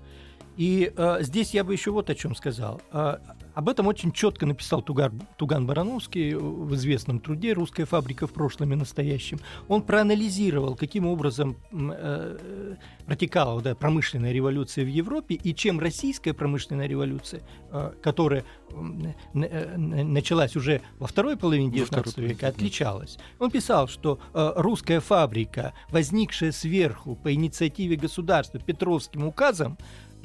[0.57, 2.81] И э, здесь я бы еще вот о чем сказал.
[2.91, 3.17] Э,
[3.59, 8.71] об этом очень четко написал Тугар, Туган Барановский в известном труде «Русская фабрика в прошлом
[8.71, 9.41] и настоящем».
[9.67, 16.87] Он проанализировал, каким образом э, протекала да, промышленная революция в Европе и чем российская промышленная
[16.87, 23.17] революция, э, которая э, началась уже во второй половине XIX века, отличалась.
[23.39, 29.77] Он писал, что э, русская фабрика, возникшая сверху по инициативе государства Петровским указом,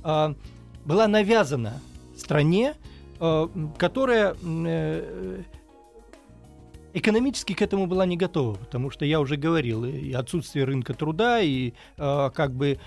[0.04, 0.34] э,
[0.84, 1.80] была навязана
[2.16, 2.93] стране, Э,
[3.78, 5.42] которая э,
[6.94, 11.40] экономически к этому была не готова, потому что я уже говорил, и отсутствие рынка труда,
[11.40, 12.78] и э, как бы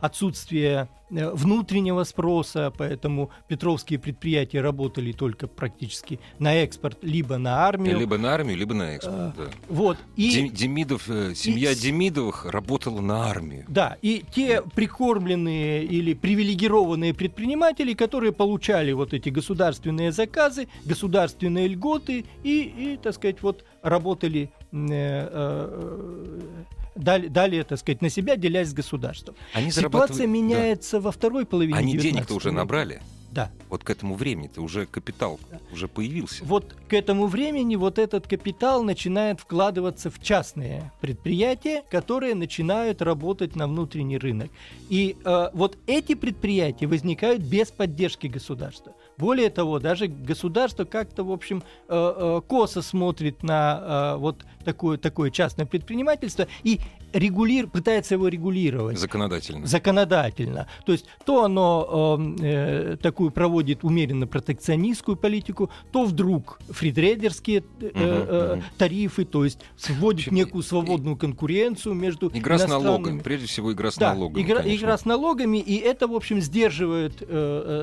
[0.00, 7.98] отсутствие э, внутреннего спроса, поэтому петровские предприятия работали только практически на экспорт, либо на армию.
[7.98, 9.44] Либо на армию, либо на экспорт, а, да.
[9.68, 9.98] Вот.
[10.16, 13.64] И, Демидов, э, семья и, Демидовых работала на армию.
[13.68, 22.24] Да, и те прикормленные или привилегированные предприниматели, которые получали вот эти государственные заказы, государственные льготы
[22.42, 28.68] и, и так сказать, вот работали э, э, дали, дали, так сказать, на себя, делясь
[28.68, 29.34] с государством.
[29.52, 31.02] Они Ситуация меняется да.
[31.02, 33.00] во второй половине Они денег-то уже набрали?
[33.34, 33.50] Да.
[33.68, 35.58] Вот к этому времени-то уже капитал да.
[35.72, 36.44] уже появился.
[36.44, 43.56] Вот к этому времени вот этот капитал начинает вкладываться в частные предприятия, которые начинают работать
[43.56, 44.52] на внутренний рынок.
[44.88, 48.94] И э, вот эти предприятия возникают без поддержки государства.
[49.18, 55.30] Более того, даже государство как-то, в общем, э, э, косо смотрит на вот такое, такое
[55.30, 56.46] частное предпринимательство.
[56.62, 56.80] И
[57.14, 58.98] регулир, пытается его регулировать.
[58.98, 59.66] Законодательно.
[59.66, 60.66] Законодательно.
[60.84, 68.60] То есть то оно э, такую проводит умеренно протекционистскую политику, то вдруг фридрейдерские э, э,
[68.76, 73.96] тарифы, то есть вводит некую свободную конкуренцию между Игра с налогами, прежде всего игра с
[73.96, 74.42] да, налогами.
[74.42, 77.26] Игра, игра с налогами, и это, в общем, сдерживает э,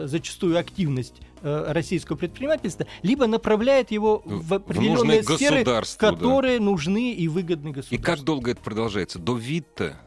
[0.04, 5.66] э, зачастую активность российского предпринимательства, либо направляет его в определенные в сферы,
[5.98, 6.66] которые да.
[6.66, 7.96] нужны и выгодны государству.
[7.96, 9.20] И как долго это продолжается?
[9.20, 9.98] До Витта?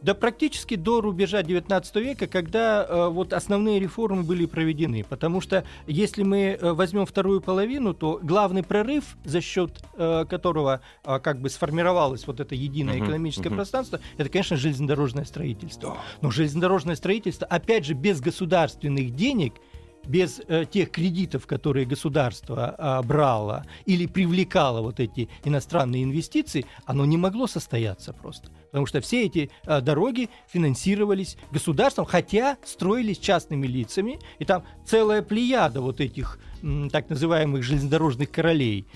[0.00, 5.04] Да практически до рубежа 19 века, когда э, вот основные реформы были проведены.
[5.08, 10.82] Потому что если мы э, возьмем вторую половину, то главный прорыв, за счет э, которого
[11.04, 13.56] э, как бы сформировалось вот это единое uh-huh, экономическое uh-huh.
[13.56, 15.98] пространство, это, конечно, железнодорожное строительство.
[16.20, 19.54] Но железнодорожное строительство, опять же, без государственных денег–
[20.06, 27.04] без э, тех кредитов, которые государство э, брало или привлекало вот эти иностранные инвестиции, оно
[27.04, 28.50] не могло состояться просто.
[28.66, 35.22] Потому что все эти э, дороги финансировались государством, хотя строились частными лицами, и там целая
[35.22, 38.86] плеяда вот этих м, так называемых железнодорожных королей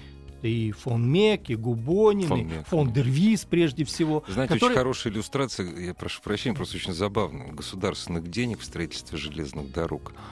[0.42, 4.24] и фон Мек, и Губонин, фон, и фон Дервис прежде всего.
[4.26, 4.70] Знаете, который...
[4.70, 10.12] очень хорошая иллюстрация, я прошу прощения, просто очень забавно, государственных денег в строительстве железных дорог–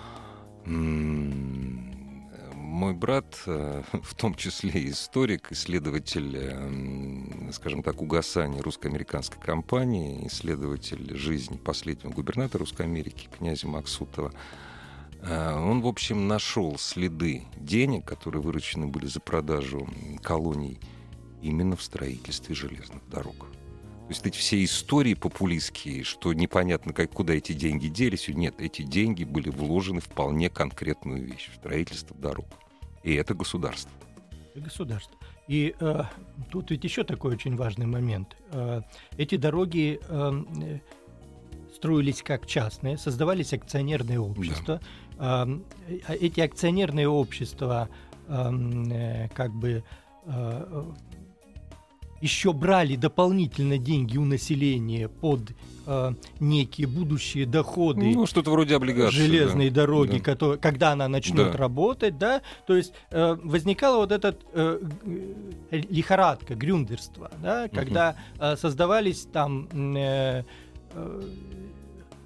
[2.81, 11.17] мой брат, э, в том числе историк, исследователь, э, скажем так, угасания русско-американской компании, исследователь
[11.17, 14.33] жизни последнего губернатора Русской Америки, князя Максутова,
[15.21, 19.87] э, он, в общем, нашел следы денег, которые выручены были за продажу
[20.23, 20.79] колоний
[21.43, 23.47] именно в строительстве железных дорог.
[24.11, 28.83] То есть эти все истории популистские, что непонятно, как, куда эти деньги делись, нет, эти
[28.83, 32.49] деньги были вложены в вполне конкретную вещь, в строительство дорог.
[33.05, 33.89] И это государство.
[34.53, 35.17] Это государство.
[35.47, 36.03] И э,
[36.51, 38.37] тут ведь еще такой очень важный момент.
[38.51, 38.83] Э,
[39.17, 40.79] эти дороги э,
[41.77, 44.81] строились как частные, создавались акционерные общества.
[45.21, 45.47] Да.
[45.47, 47.89] Э, эти акционерные общества
[48.27, 49.85] э, как бы
[50.25, 50.85] э,
[52.21, 55.41] еще брали дополнительно деньги у населения под
[55.87, 58.13] э, некие будущие доходы.
[58.15, 59.17] Ну, что-то вроде облигаций.
[59.19, 59.83] Железной да.
[59.83, 60.25] дороги, да.
[60.25, 61.59] Который, когда она начнет да.
[61.59, 62.43] работать, да.
[62.67, 64.81] То есть э, возникала вот эта э,
[65.71, 68.45] лихорадка, грюндерство, да, когда угу.
[68.45, 69.69] э, создавались там...
[69.97, 70.45] Э,
[70.93, 71.23] э,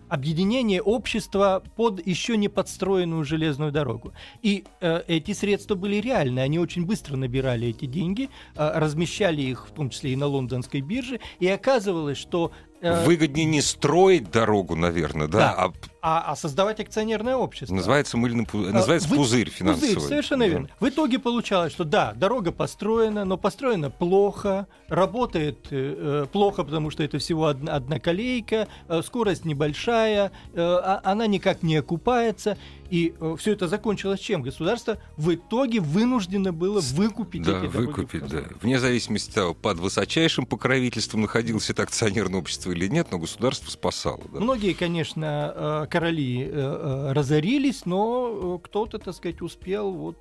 [0.08, 4.12] объединение общества под еще не подстроенную железную дорогу.
[4.42, 9.68] И э, эти средства были реальны, они очень быстро набирали эти деньги, э, размещали их
[9.68, 12.52] в том числе и на лондонской бирже, и оказывалось, что
[12.84, 15.54] Э, Выгоднее не строить дорогу, наверное, да, да.
[15.56, 15.72] А...
[16.06, 17.74] А, а создавать акционерное общество.
[17.74, 19.16] Называется мыльный пузырь, называется Вы...
[19.16, 19.94] пузырь финансовый.
[19.94, 20.50] Пузырь, совершенно да.
[20.50, 20.68] верно.
[20.78, 26.90] В итоге получалось, что да, дорога построена, но построена плохо, работает э, э плохо, потому
[26.90, 32.58] что это всего одна, одна колейка, э, скорость небольшая, э, а, она никак не окупается.
[32.90, 34.42] И э, все это закончилось чем?
[34.42, 38.44] Государство в итоге вынуждено было выкупить да, эти выкупить, да.
[38.60, 43.70] Вне зависимости от того, под высочайшим покровительством находилось это акционерное общество или нет, но государство
[43.70, 44.20] спасало.
[44.32, 44.40] Да.
[44.40, 45.52] Многие, конечно,
[45.84, 50.16] э, короли э, разорились, но кто-то, так сказать, успел вот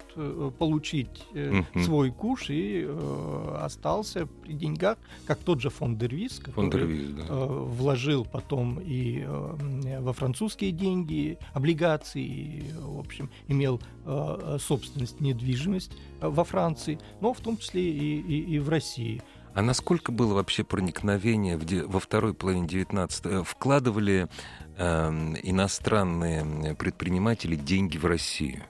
[0.59, 1.83] получить mm-hmm.
[1.83, 2.87] свой куш и
[3.59, 7.35] остался при деньгах, как тот же фонд Дервис, который фонд Дервис, да.
[7.35, 9.25] вложил потом и
[9.99, 17.39] во французские деньги, облигации, в общем, имел э, собственность, недвижимость э, во Франции, но в
[17.39, 19.21] том числе и, и, и в России.
[19.53, 24.27] А насколько было вообще проникновение в, во второй половине 19 э, Вкладывали
[24.77, 25.09] э,
[25.43, 28.63] иностранные предприниматели деньги в Россию?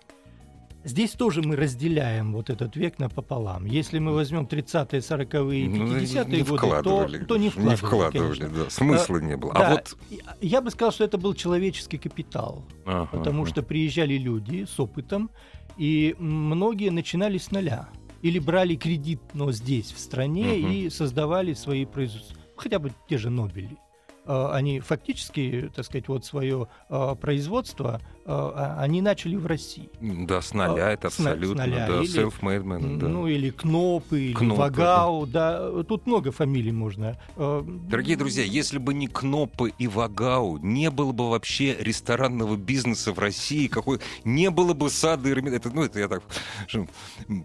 [0.86, 3.65] Здесь тоже мы разделяем вот этот век напополам.
[3.65, 7.69] Если мы возьмем 30-е, 40-е и 50-е ну, годы, то, то не вкладывали.
[7.69, 8.69] Не вкладывали, да.
[8.69, 9.54] Смысла а, не было.
[9.54, 9.98] А да, а вот...
[10.41, 12.65] Я бы сказал, что это был человеческий капитал.
[12.86, 13.52] Ага, потому ага.
[13.52, 15.30] что приезжали люди с опытом,
[15.78, 17.88] и многие начинали с нуля.
[18.24, 20.68] Или брали кредит, но здесь, в стране, угу.
[20.70, 22.38] и создавали свои производства.
[22.56, 23.78] Хотя бы те же Нобели.
[24.26, 29.90] А, они фактически, так сказать, вот свое а, производство они начали в России.
[30.00, 31.88] Да, с нуля, это абсолютно, с нуля.
[31.88, 33.08] да, или, self-made man, да.
[33.08, 35.69] Ну, или Кнопы, или Кнопы, Вагау, да.
[35.69, 37.17] да, тут много фамилий можно.
[37.36, 43.19] Дорогие друзья, если бы не Кнопы и Вагау, не было бы вообще ресторанного бизнеса в
[43.19, 46.24] России, какой, не было бы сада Эрмитажа, это, ну, это я так,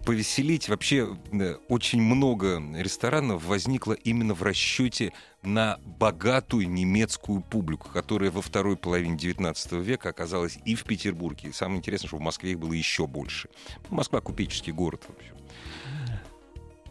[0.05, 8.29] повеселить, вообще э, очень много ресторанов возникло именно в расчете на богатую немецкую публику, которая
[8.31, 11.51] во второй половине XIX века оказалась и в Петербурге.
[11.53, 13.49] Самое интересное, что в Москве их было еще больше.
[13.89, 15.35] Москва купеческий город, в общем.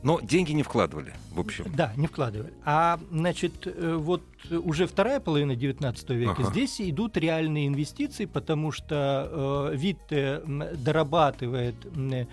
[0.02, 1.64] Но деньги не вкладывали, в общем.
[1.74, 2.52] Да, не вкладывали.
[2.64, 6.50] А, значит, э, вот уже вторая половина XIX века, ага.
[6.50, 12.26] здесь идут реальные инвестиции, потому что э, Витте дорабатывает Э,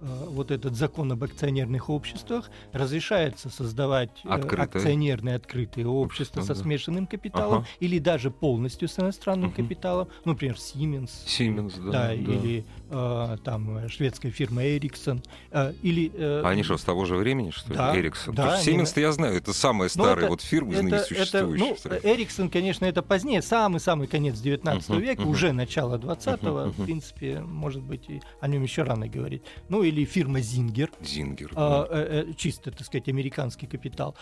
[0.00, 4.64] вот этот закон об акционерных обществах разрешается создавать э, Открытое.
[4.64, 7.68] акционерные открытые общества со смешанным капиталом ага.
[7.80, 9.56] или даже полностью с иностранным угу.
[9.56, 12.14] капиталом, ну, например, Siemens, Siemens да, да, да.
[12.14, 17.50] или э, там шведская фирма Ericsson, э, или э, они что с того же времени
[17.50, 17.76] что ли?
[17.76, 18.32] Да, Ericsson.
[18.32, 21.84] Да, Siemens я знаю, это самая ну, старая это, вот фирма из ныне существующих.
[21.84, 26.70] Ну, Ericsson, конечно, это позднее, самый-самый конец 19 uh века, uh уже начало 20-го, uh
[26.70, 29.42] в принципе, может быть, и о нем еще рано говорить.
[29.68, 30.90] Ну или фирма Зингер.
[31.02, 31.52] Зингер.
[31.54, 31.98] А, да.
[31.98, 34.16] э, э, чисто, так сказать, американский капитал.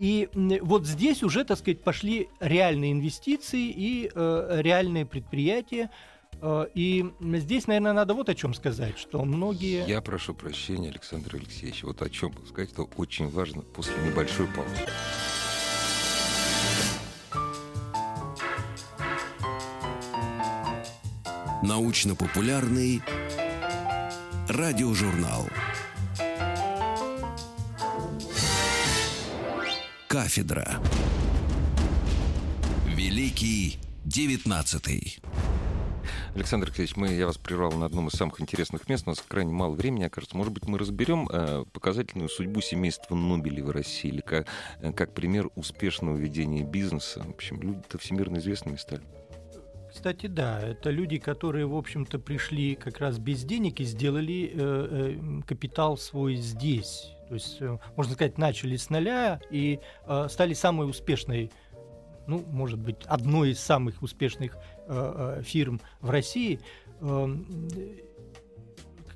[0.00, 0.30] И
[0.62, 5.90] вот здесь уже, так сказать, пошли реальные инвестиции и э, реальные предприятия.
[6.40, 9.86] Э, и здесь, наверное, надо вот о чем сказать, что многие...
[9.86, 14.86] Я прошу прощения, Александр Алексеевич, вот о чем сказать, что очень важно после небольшой паузы.
[21.62, 23.02] Научно-популярный
[24.52, 25.46] Радиожурнал.
[30.08, 30.80] Кафедра.
[32.84, 35.20] Великий девятнадцатый.
[36.34, 39.04] Александр Алексеевич, мы, я вас прервал на одном из самых интересных мест.
[39.06, 40.36] У нас крайне мало времени, окажется.
[40.36, 44.48] Может быть, мы разберем э, показательную судьбу семейства Нобелей в России, или как,
[44.80, 47.22] э, как пример успешного ведения бизнеса.
[47.24, 49.02] В общем, люди-то всемирно известными стали.
[50.00, 54.54] Кстати, да, это люди, которые, в общем-то, пришли как раз без денег и сделали э,
[54.56, 57.12] э, капитал свой здесь.
[57.28, 61.52] То есть, э, можно сказать, начали с нуля и э, стали самой успешной,
[62.26, 66.60] ну, может быть, одной из самых успешных э, э фирм в России.
[67.02, 67.36] Э,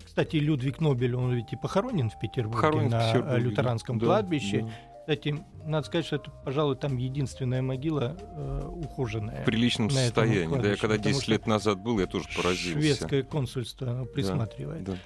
[0.05, 4.05] кстати, Людвиг Нобель, он ведь и похоронен в Петербурге похоронен на в Петербурге, лютеранском да,
[4.05, 4.61] кладбище.
[4.61, 4.94] Да.
[5.05, 9.43] Кстати, надо сказать, что это, пожалуй, там единственная могила э, ухоженная.
[9.43, 10.63] В приличном состоянии.
[10.63, 12.81] Да, я когда 10 лет назад был, я тоже поразился.
[12.81, 14.85] Шведское консульство присматривает.
[14.85, 14.99] Да, да.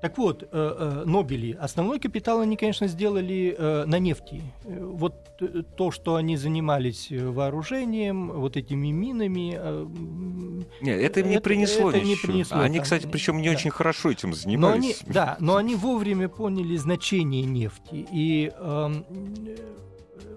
[0.00, 4.42] Так вот, э, э, Нобели, основной капитал они, конечно, сделали э, на нефти.
[4.64, 5.14] Вот
[5.76, 9.58] то, что они занимались вооружением, вот этими минами...
[10.80, 12.58] Нет, это им не принесло это, это не принесло.
[12.58, 13.54] Они, кстати, причем не да.
[13.54, 14.64] очень хорошо этим занимались.
[14.66, 18.06] Но они, да, но они вовремя поняли значение нефти.
[18.12, 18.90] И э,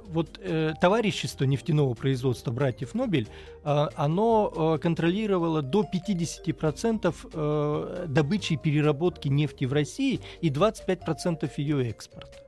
[0.07, 3.27] вот э, товарищество нефтяного производства братьев Нобель,
[3.63, 11.49] э, оно э, контролировало до 50% э, добычи и переработки нефти в России и 25%
[11.57, 12.39] ее экспорта.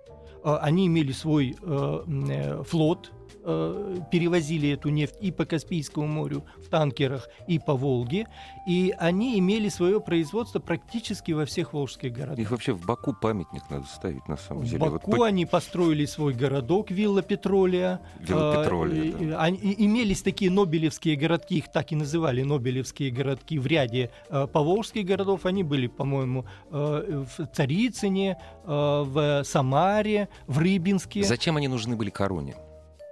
[0.44, 3.12] Э, они имели свой э, э, флот,
[3.44, 8.28] э, перевозили эту нефть и по Каспийскому морю в танкерах, и по Волге,
[8.68, 12.40] и они имели свое производство практически во всех волжских городах.
[12.40, 14.78] Их вообще в Баку памятник надо ставить, на самом деле.
[14.78, 15.26] В Баку вот...
[15.26, 18.02] они построили свой городок Вилла Петролия.
[18.20, 19.42] Вилла Петролия, э, да.
[19.42, 25.06] они, имелись такие нобелевские городки, их так и называли нобелевские городки в ряде э, поволжских
[25.06, 25.46] городов.
[25.46, 31.24] Они были, по-моему, э, в Царицыне, э, в Самаре, в Рыбинске.
[31.24, 32.56] Зачем они нужны были короне?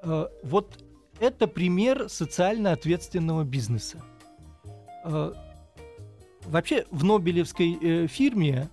[0.01, 0.83] Э, вот
[1.19, 4.01] это пример социально ответственного бизнеса.
[5.03, 5.33] Э,
[6.45, 8.69] вообще в Нобелевской э, фирме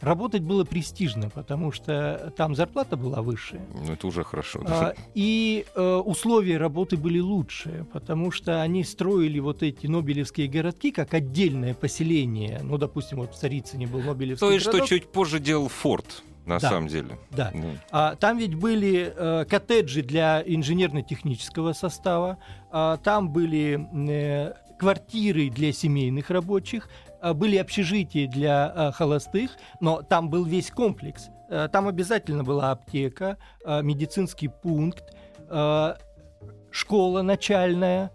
[0.00, 3.60] работать было престижно, потому что там зарплата была выше.
[3.72, 4.60] Ну, это уже хорошо.
[4.66, 4.92] Да?
[5.14, 11.74] И условия работы были лучше, потому что они строили вот эти Нобелевские городки как отдельное
[11.74, 12.60] поселение.
[12.62, 14.86] Ну, допустим, вот в Царицыне был Нобелевский То есть, городок.
[14.88, 17.18] что чуть позже делал Форд на да, самом деле.
[17.30, 17.50] Да.
[17.54, 17.74] Ну.
[17.90, 22.38] А, там ведь были э, коттеджи для инженерно-технического состава,
[22.70, 26.88] а, там были э, квартиры для семейных рабочих,
[27.20, 31.28] а, были общежития для а, холостых, но там был весь комплекс.
[31.50, 35.04] А, там обязательно была аптека, а, медицинский пункт,
[35.48, 35.98] а,
[36.70, 38.10] школа начальная.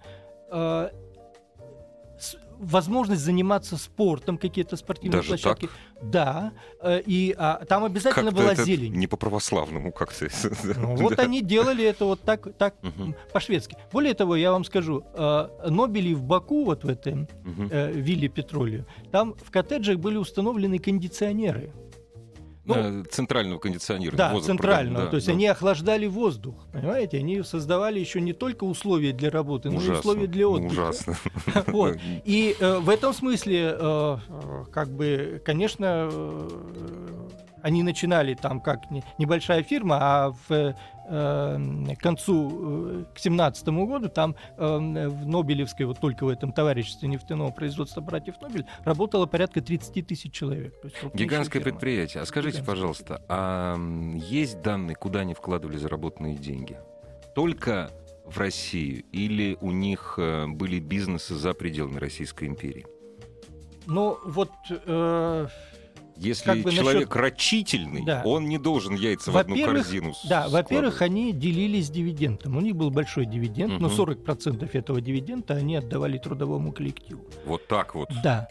[0.50, 0.90] А,
[2.64, 5.66] возможность заниматься спортом, какие-то спортивные Даже площадки.
[5.68, 5.76] Так?
[6.04, 6.52] Да,
[6.82, 8.94] э, и а, там обязательно как была зелень.
[8.94, 10.28] Не по-православному как-то.
[10.76, 12.76] Ну, вот они делали это вот так, так
[13.32, 13.78] по-шведски.
[13.92, 17.28] Более того, я вам скажу, э, Нобели в Баку, вот в этом
[17.72, 21.72] э, вилле Петролию, там в коттеджах были установлены кондиционеры.
[22.66, 24.18] Ну, э, центрального кондиционирования.
[24.18, 25.06] Да, воздух, центрального.
[25.06, 25.34] Да, то есть да.
[25.34, 26.66] они охлаждали воздух.
[26.72, 30.72] Понимаете, они создавали еще не только условия для работы, ужасно, но и условия для отдыха.
[30.72, 31.18] Ужасно.
[31.68, 31.98] Вот.
[32.24, 34.18] И э, в этом смысле, э,
[34.72, 36.50] как бы, конечно, э,
[37.64, 38.84] Они начинали там как
[39.18, 44.80] небольшая фирма, а в к концу, к семнадцатому году там в
[45.28, 50.74] Нобелевской, вот только в этом товариществе нефтяного производства братьев Нобель, работало порядка 30 тысяч человек.
[51.14, 51.78] Гигантское фирма.
[51.78, 52.24] предприятие.
[52.24, 52.76] А скажите, Гигантское.
[52.76, 53.78] пожалуйста, а
[54.16, 56.78] есть данные, куда они вкладывали заработанные деньги?
[57.36, 57.92] Только
[58.26, 62.86] в Россию или у них э, были бизнесы за пределами Российской империи?
[63.86, 64.52] Ну, вот...
[64.70, 65.48] Э,
[66.18, 67.16] Если как бы человек насчет...
[67.16, 68.22] рачительный, да.
[68.26, 72.56] он не должен яйца в одну корзину Да, во-первых, они делились дивидендом.
[72.58, 73.84] У них был большой дивиденд, угу.
[73.84, 77.26] но 40% этого дивиденда они отдавали трудовому коллективу.
[77.46, 78.10] Вот так вот.
[78.24, 78.48] Да.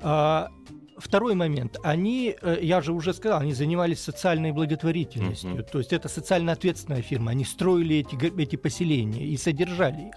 [0.00, 0.50] А,
[0.96, 1.76] Второй момент.
[1.82, 5.50] Они, э, я же уже сказал, они занимались социальной благотворительностью.
[5.50, 5.70] Mm-hmm.
[5.70, 7.32] То есть это социально ответственная фирма.
[7.32, 10.14] Они строили эти, эти поселения и содержали их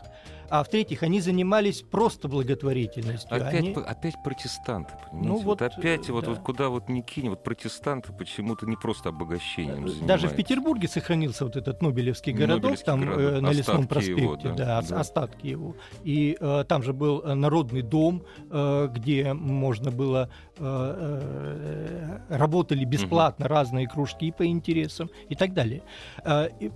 [0.49, 3.35] а в-третьих, они занимались просто благотворительностью.
[3.35, 3.73] Опять, они...
[3.73, 5.29] опять протестанты, понимаете?
[5.29, 6.13] Ну, вот, вот опять, да.
[6.13, 10.27] вот, вот куда вот ни кинь, вот протестанты почему-то не просто обогащением Даже занимаются.
[10.27, 13.21] в Петербурге сохранился вот этот Нобелевский городок, Нобелевский там городок.
[13.21, 15.75] Э, на Лесном проспекте, его, да, да, да, остатки его.
[16.03, 22.85] И э, там же был э, народный дом, э, где можно было э, э, работали
[22.85, 23.53] бесплатно угу.
[23.53, 25.83] разные кружки по интересам и так далее.
[26.23, 26.71] Э, и,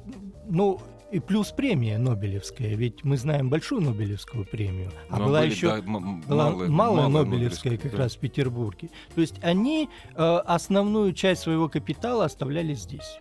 [0.48, 0.80] ну,
[1.12, 5.68] и плюс премия Нобелевская, ведь мы знаем большую Нобелевскую премию, а Но была были, еще
[5.68, 7.98] да, была малая, малая Нобелевская как да.
[7.98, 8.90] раз в Петербурге.
[9.14, 13.20] То есть они э, основную часть своего капитала оставляли здесь.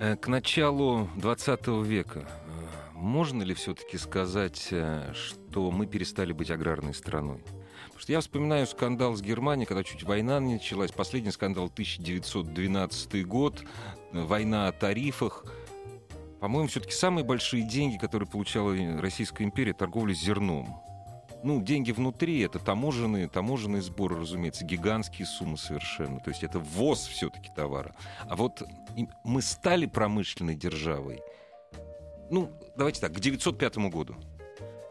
[0.00, 6.50] Э, к началу 20 века э, можно ли все-таки сказать, э, что мы перестали быть
[6.50, 7.44] аграрной страной?
[7.84, 10.90] Потому что я вспоминаю скандал с Германией, когда чуть война началась.
[10.90, 13.62] Последний скандал 1912 год,
[14.10, 15.44] война о тарифах–
[16.44, 20.78] по-моему, все-таки самые большие деньги, которые получала Российская империя, торговля зерном.
[21.42, 26.20] Ну, деньги внутри, это таможенные, таможенные сборы, разумеется, гигантские суммы совершенно.
[26.20, 27.96] То есть это ввоз все-таки товара.
[28.28, 28.62] А вот
[29.24, 31.22] мы стали промышленной державой,
[32.28, 34.14] ну, давайте так, к 905 году.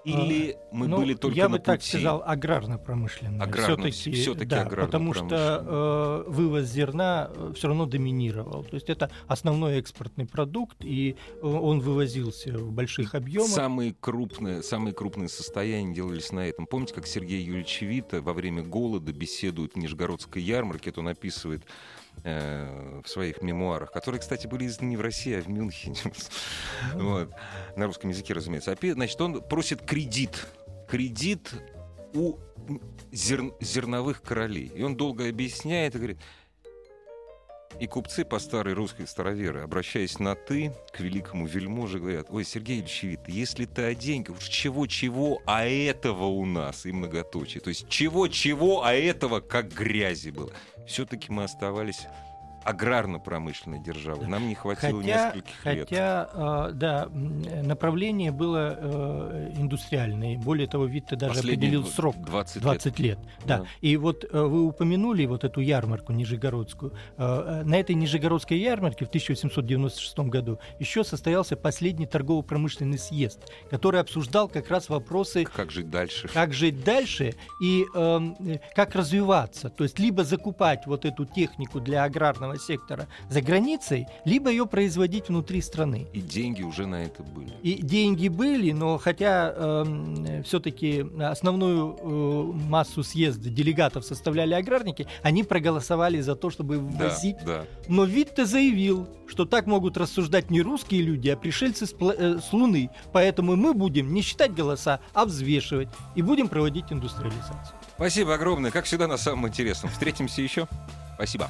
[0.03, 3.41] Или мы ну, были только я на бы так сказал, аграрно-промышленная.
[3.41, 8.63] Аграрно, все-таки, все-таки да, аграрно потому что э, вывоз зерна э, все равно доминировал.
[8.65, 13.49] То есть это основной экспортный продукт, и э, он вывозился в больших объемах.
[13.49, 16.67] Самые крупные, самые крупные состояния делались на этом.
[16.67, 21.63] Помните, как Сергей Юрьевич Вита во время голода беседует в Нижегородской ярмарке, это он описывает
[22.23, 25.97] в своих мемуарах, которые, кстати, были изданы не в России, а в Мюнхене.
[26.93, 27.31] вот.
[27.75, 28.75] На русском языке, разумеется.
[28.81, 30.47] Значит, он просит кредит.
[30.87, 31.53] Кредит
[32.13, 32.37] у
[33.11, 33.53] зер...
[33.59, 34.71] зерновых королей.
[34.73, 36.19] И он долго объясняет и говорит,
[37.79, 42.79] и купцы по старой русской староверы, обращаясь на «ты» к великому вельможе, говорят, ой, Сергей
[42.79, 47.61] Ильич если ты о деньгах, уж чего-чего, а этого у нас, и многоточие.
[47.61, 50.51] То есть чего-чего, а этого как грязи было.
[50.87, 52.07] Все-таки мы оставались
[52.63, 54.27] аграрно-промышленной державы.
[54.27, 55.89] Нам не хватило хотя, нескольких лет.
[55.89, 57.09] Хотя, э, да,
[57.63, 60.37] направление было э, индустриальное.
[60.37, 63.17] Более того, Витте даже Последний определил срок 20, 20 лет.
[63.17, 63.27] лет.
[63.45, 63.59] Да.
[63.59, 63.65] да.
[63.81, 66.93] И вот э, вы упомянули вот эту ярмарку нижегородскую.
[67.17, 73.39] На этой нижегородской ярмарке в 1896 году еще состоялся последний торгово-промышленный съезд,
[73.69, 75.45] который обсуждал как раз вопросы...
[75.45, 76.27] Как жить дальше.
[76.27, 78.19] Как жить дальше и э,
[78.75, 79.69] как развиваться.
[79.69, 84.65] То есть либо закупать вот эту технику для аграрного аграрного сектора за границей, либо ее
[84.65, 86.07] производить внутри страны.
[86.13, 87.53] И деньги уже на это были.
[87.61, 95.07] И деньги были, но хотя э, эм, все-таки основную э, массу съезда делегатов составляли аграрники,
[95.21, 97.37] они проголосовали за то, чтобы ввозить.
[97.45, 97.65] Да, да.
[97.87, 102.53] Но Витте заявил, что так могут рассуждать не русские люди, а пришельцы с, э, с
[102.53, 102.89] Луны.
[103.11, 105.89] Поэтому мы будем не считать голоса, а взвешивать.
[106.15, 107.75] И будем проводить индустриализацию.
[107.95, 108.71] Спасибо огромное.
[108.71, 109.91] Как всегда, на самом интересном.
[109.91, 110.67] Встретимся еще.
[111.15, 111.49] Спасибо.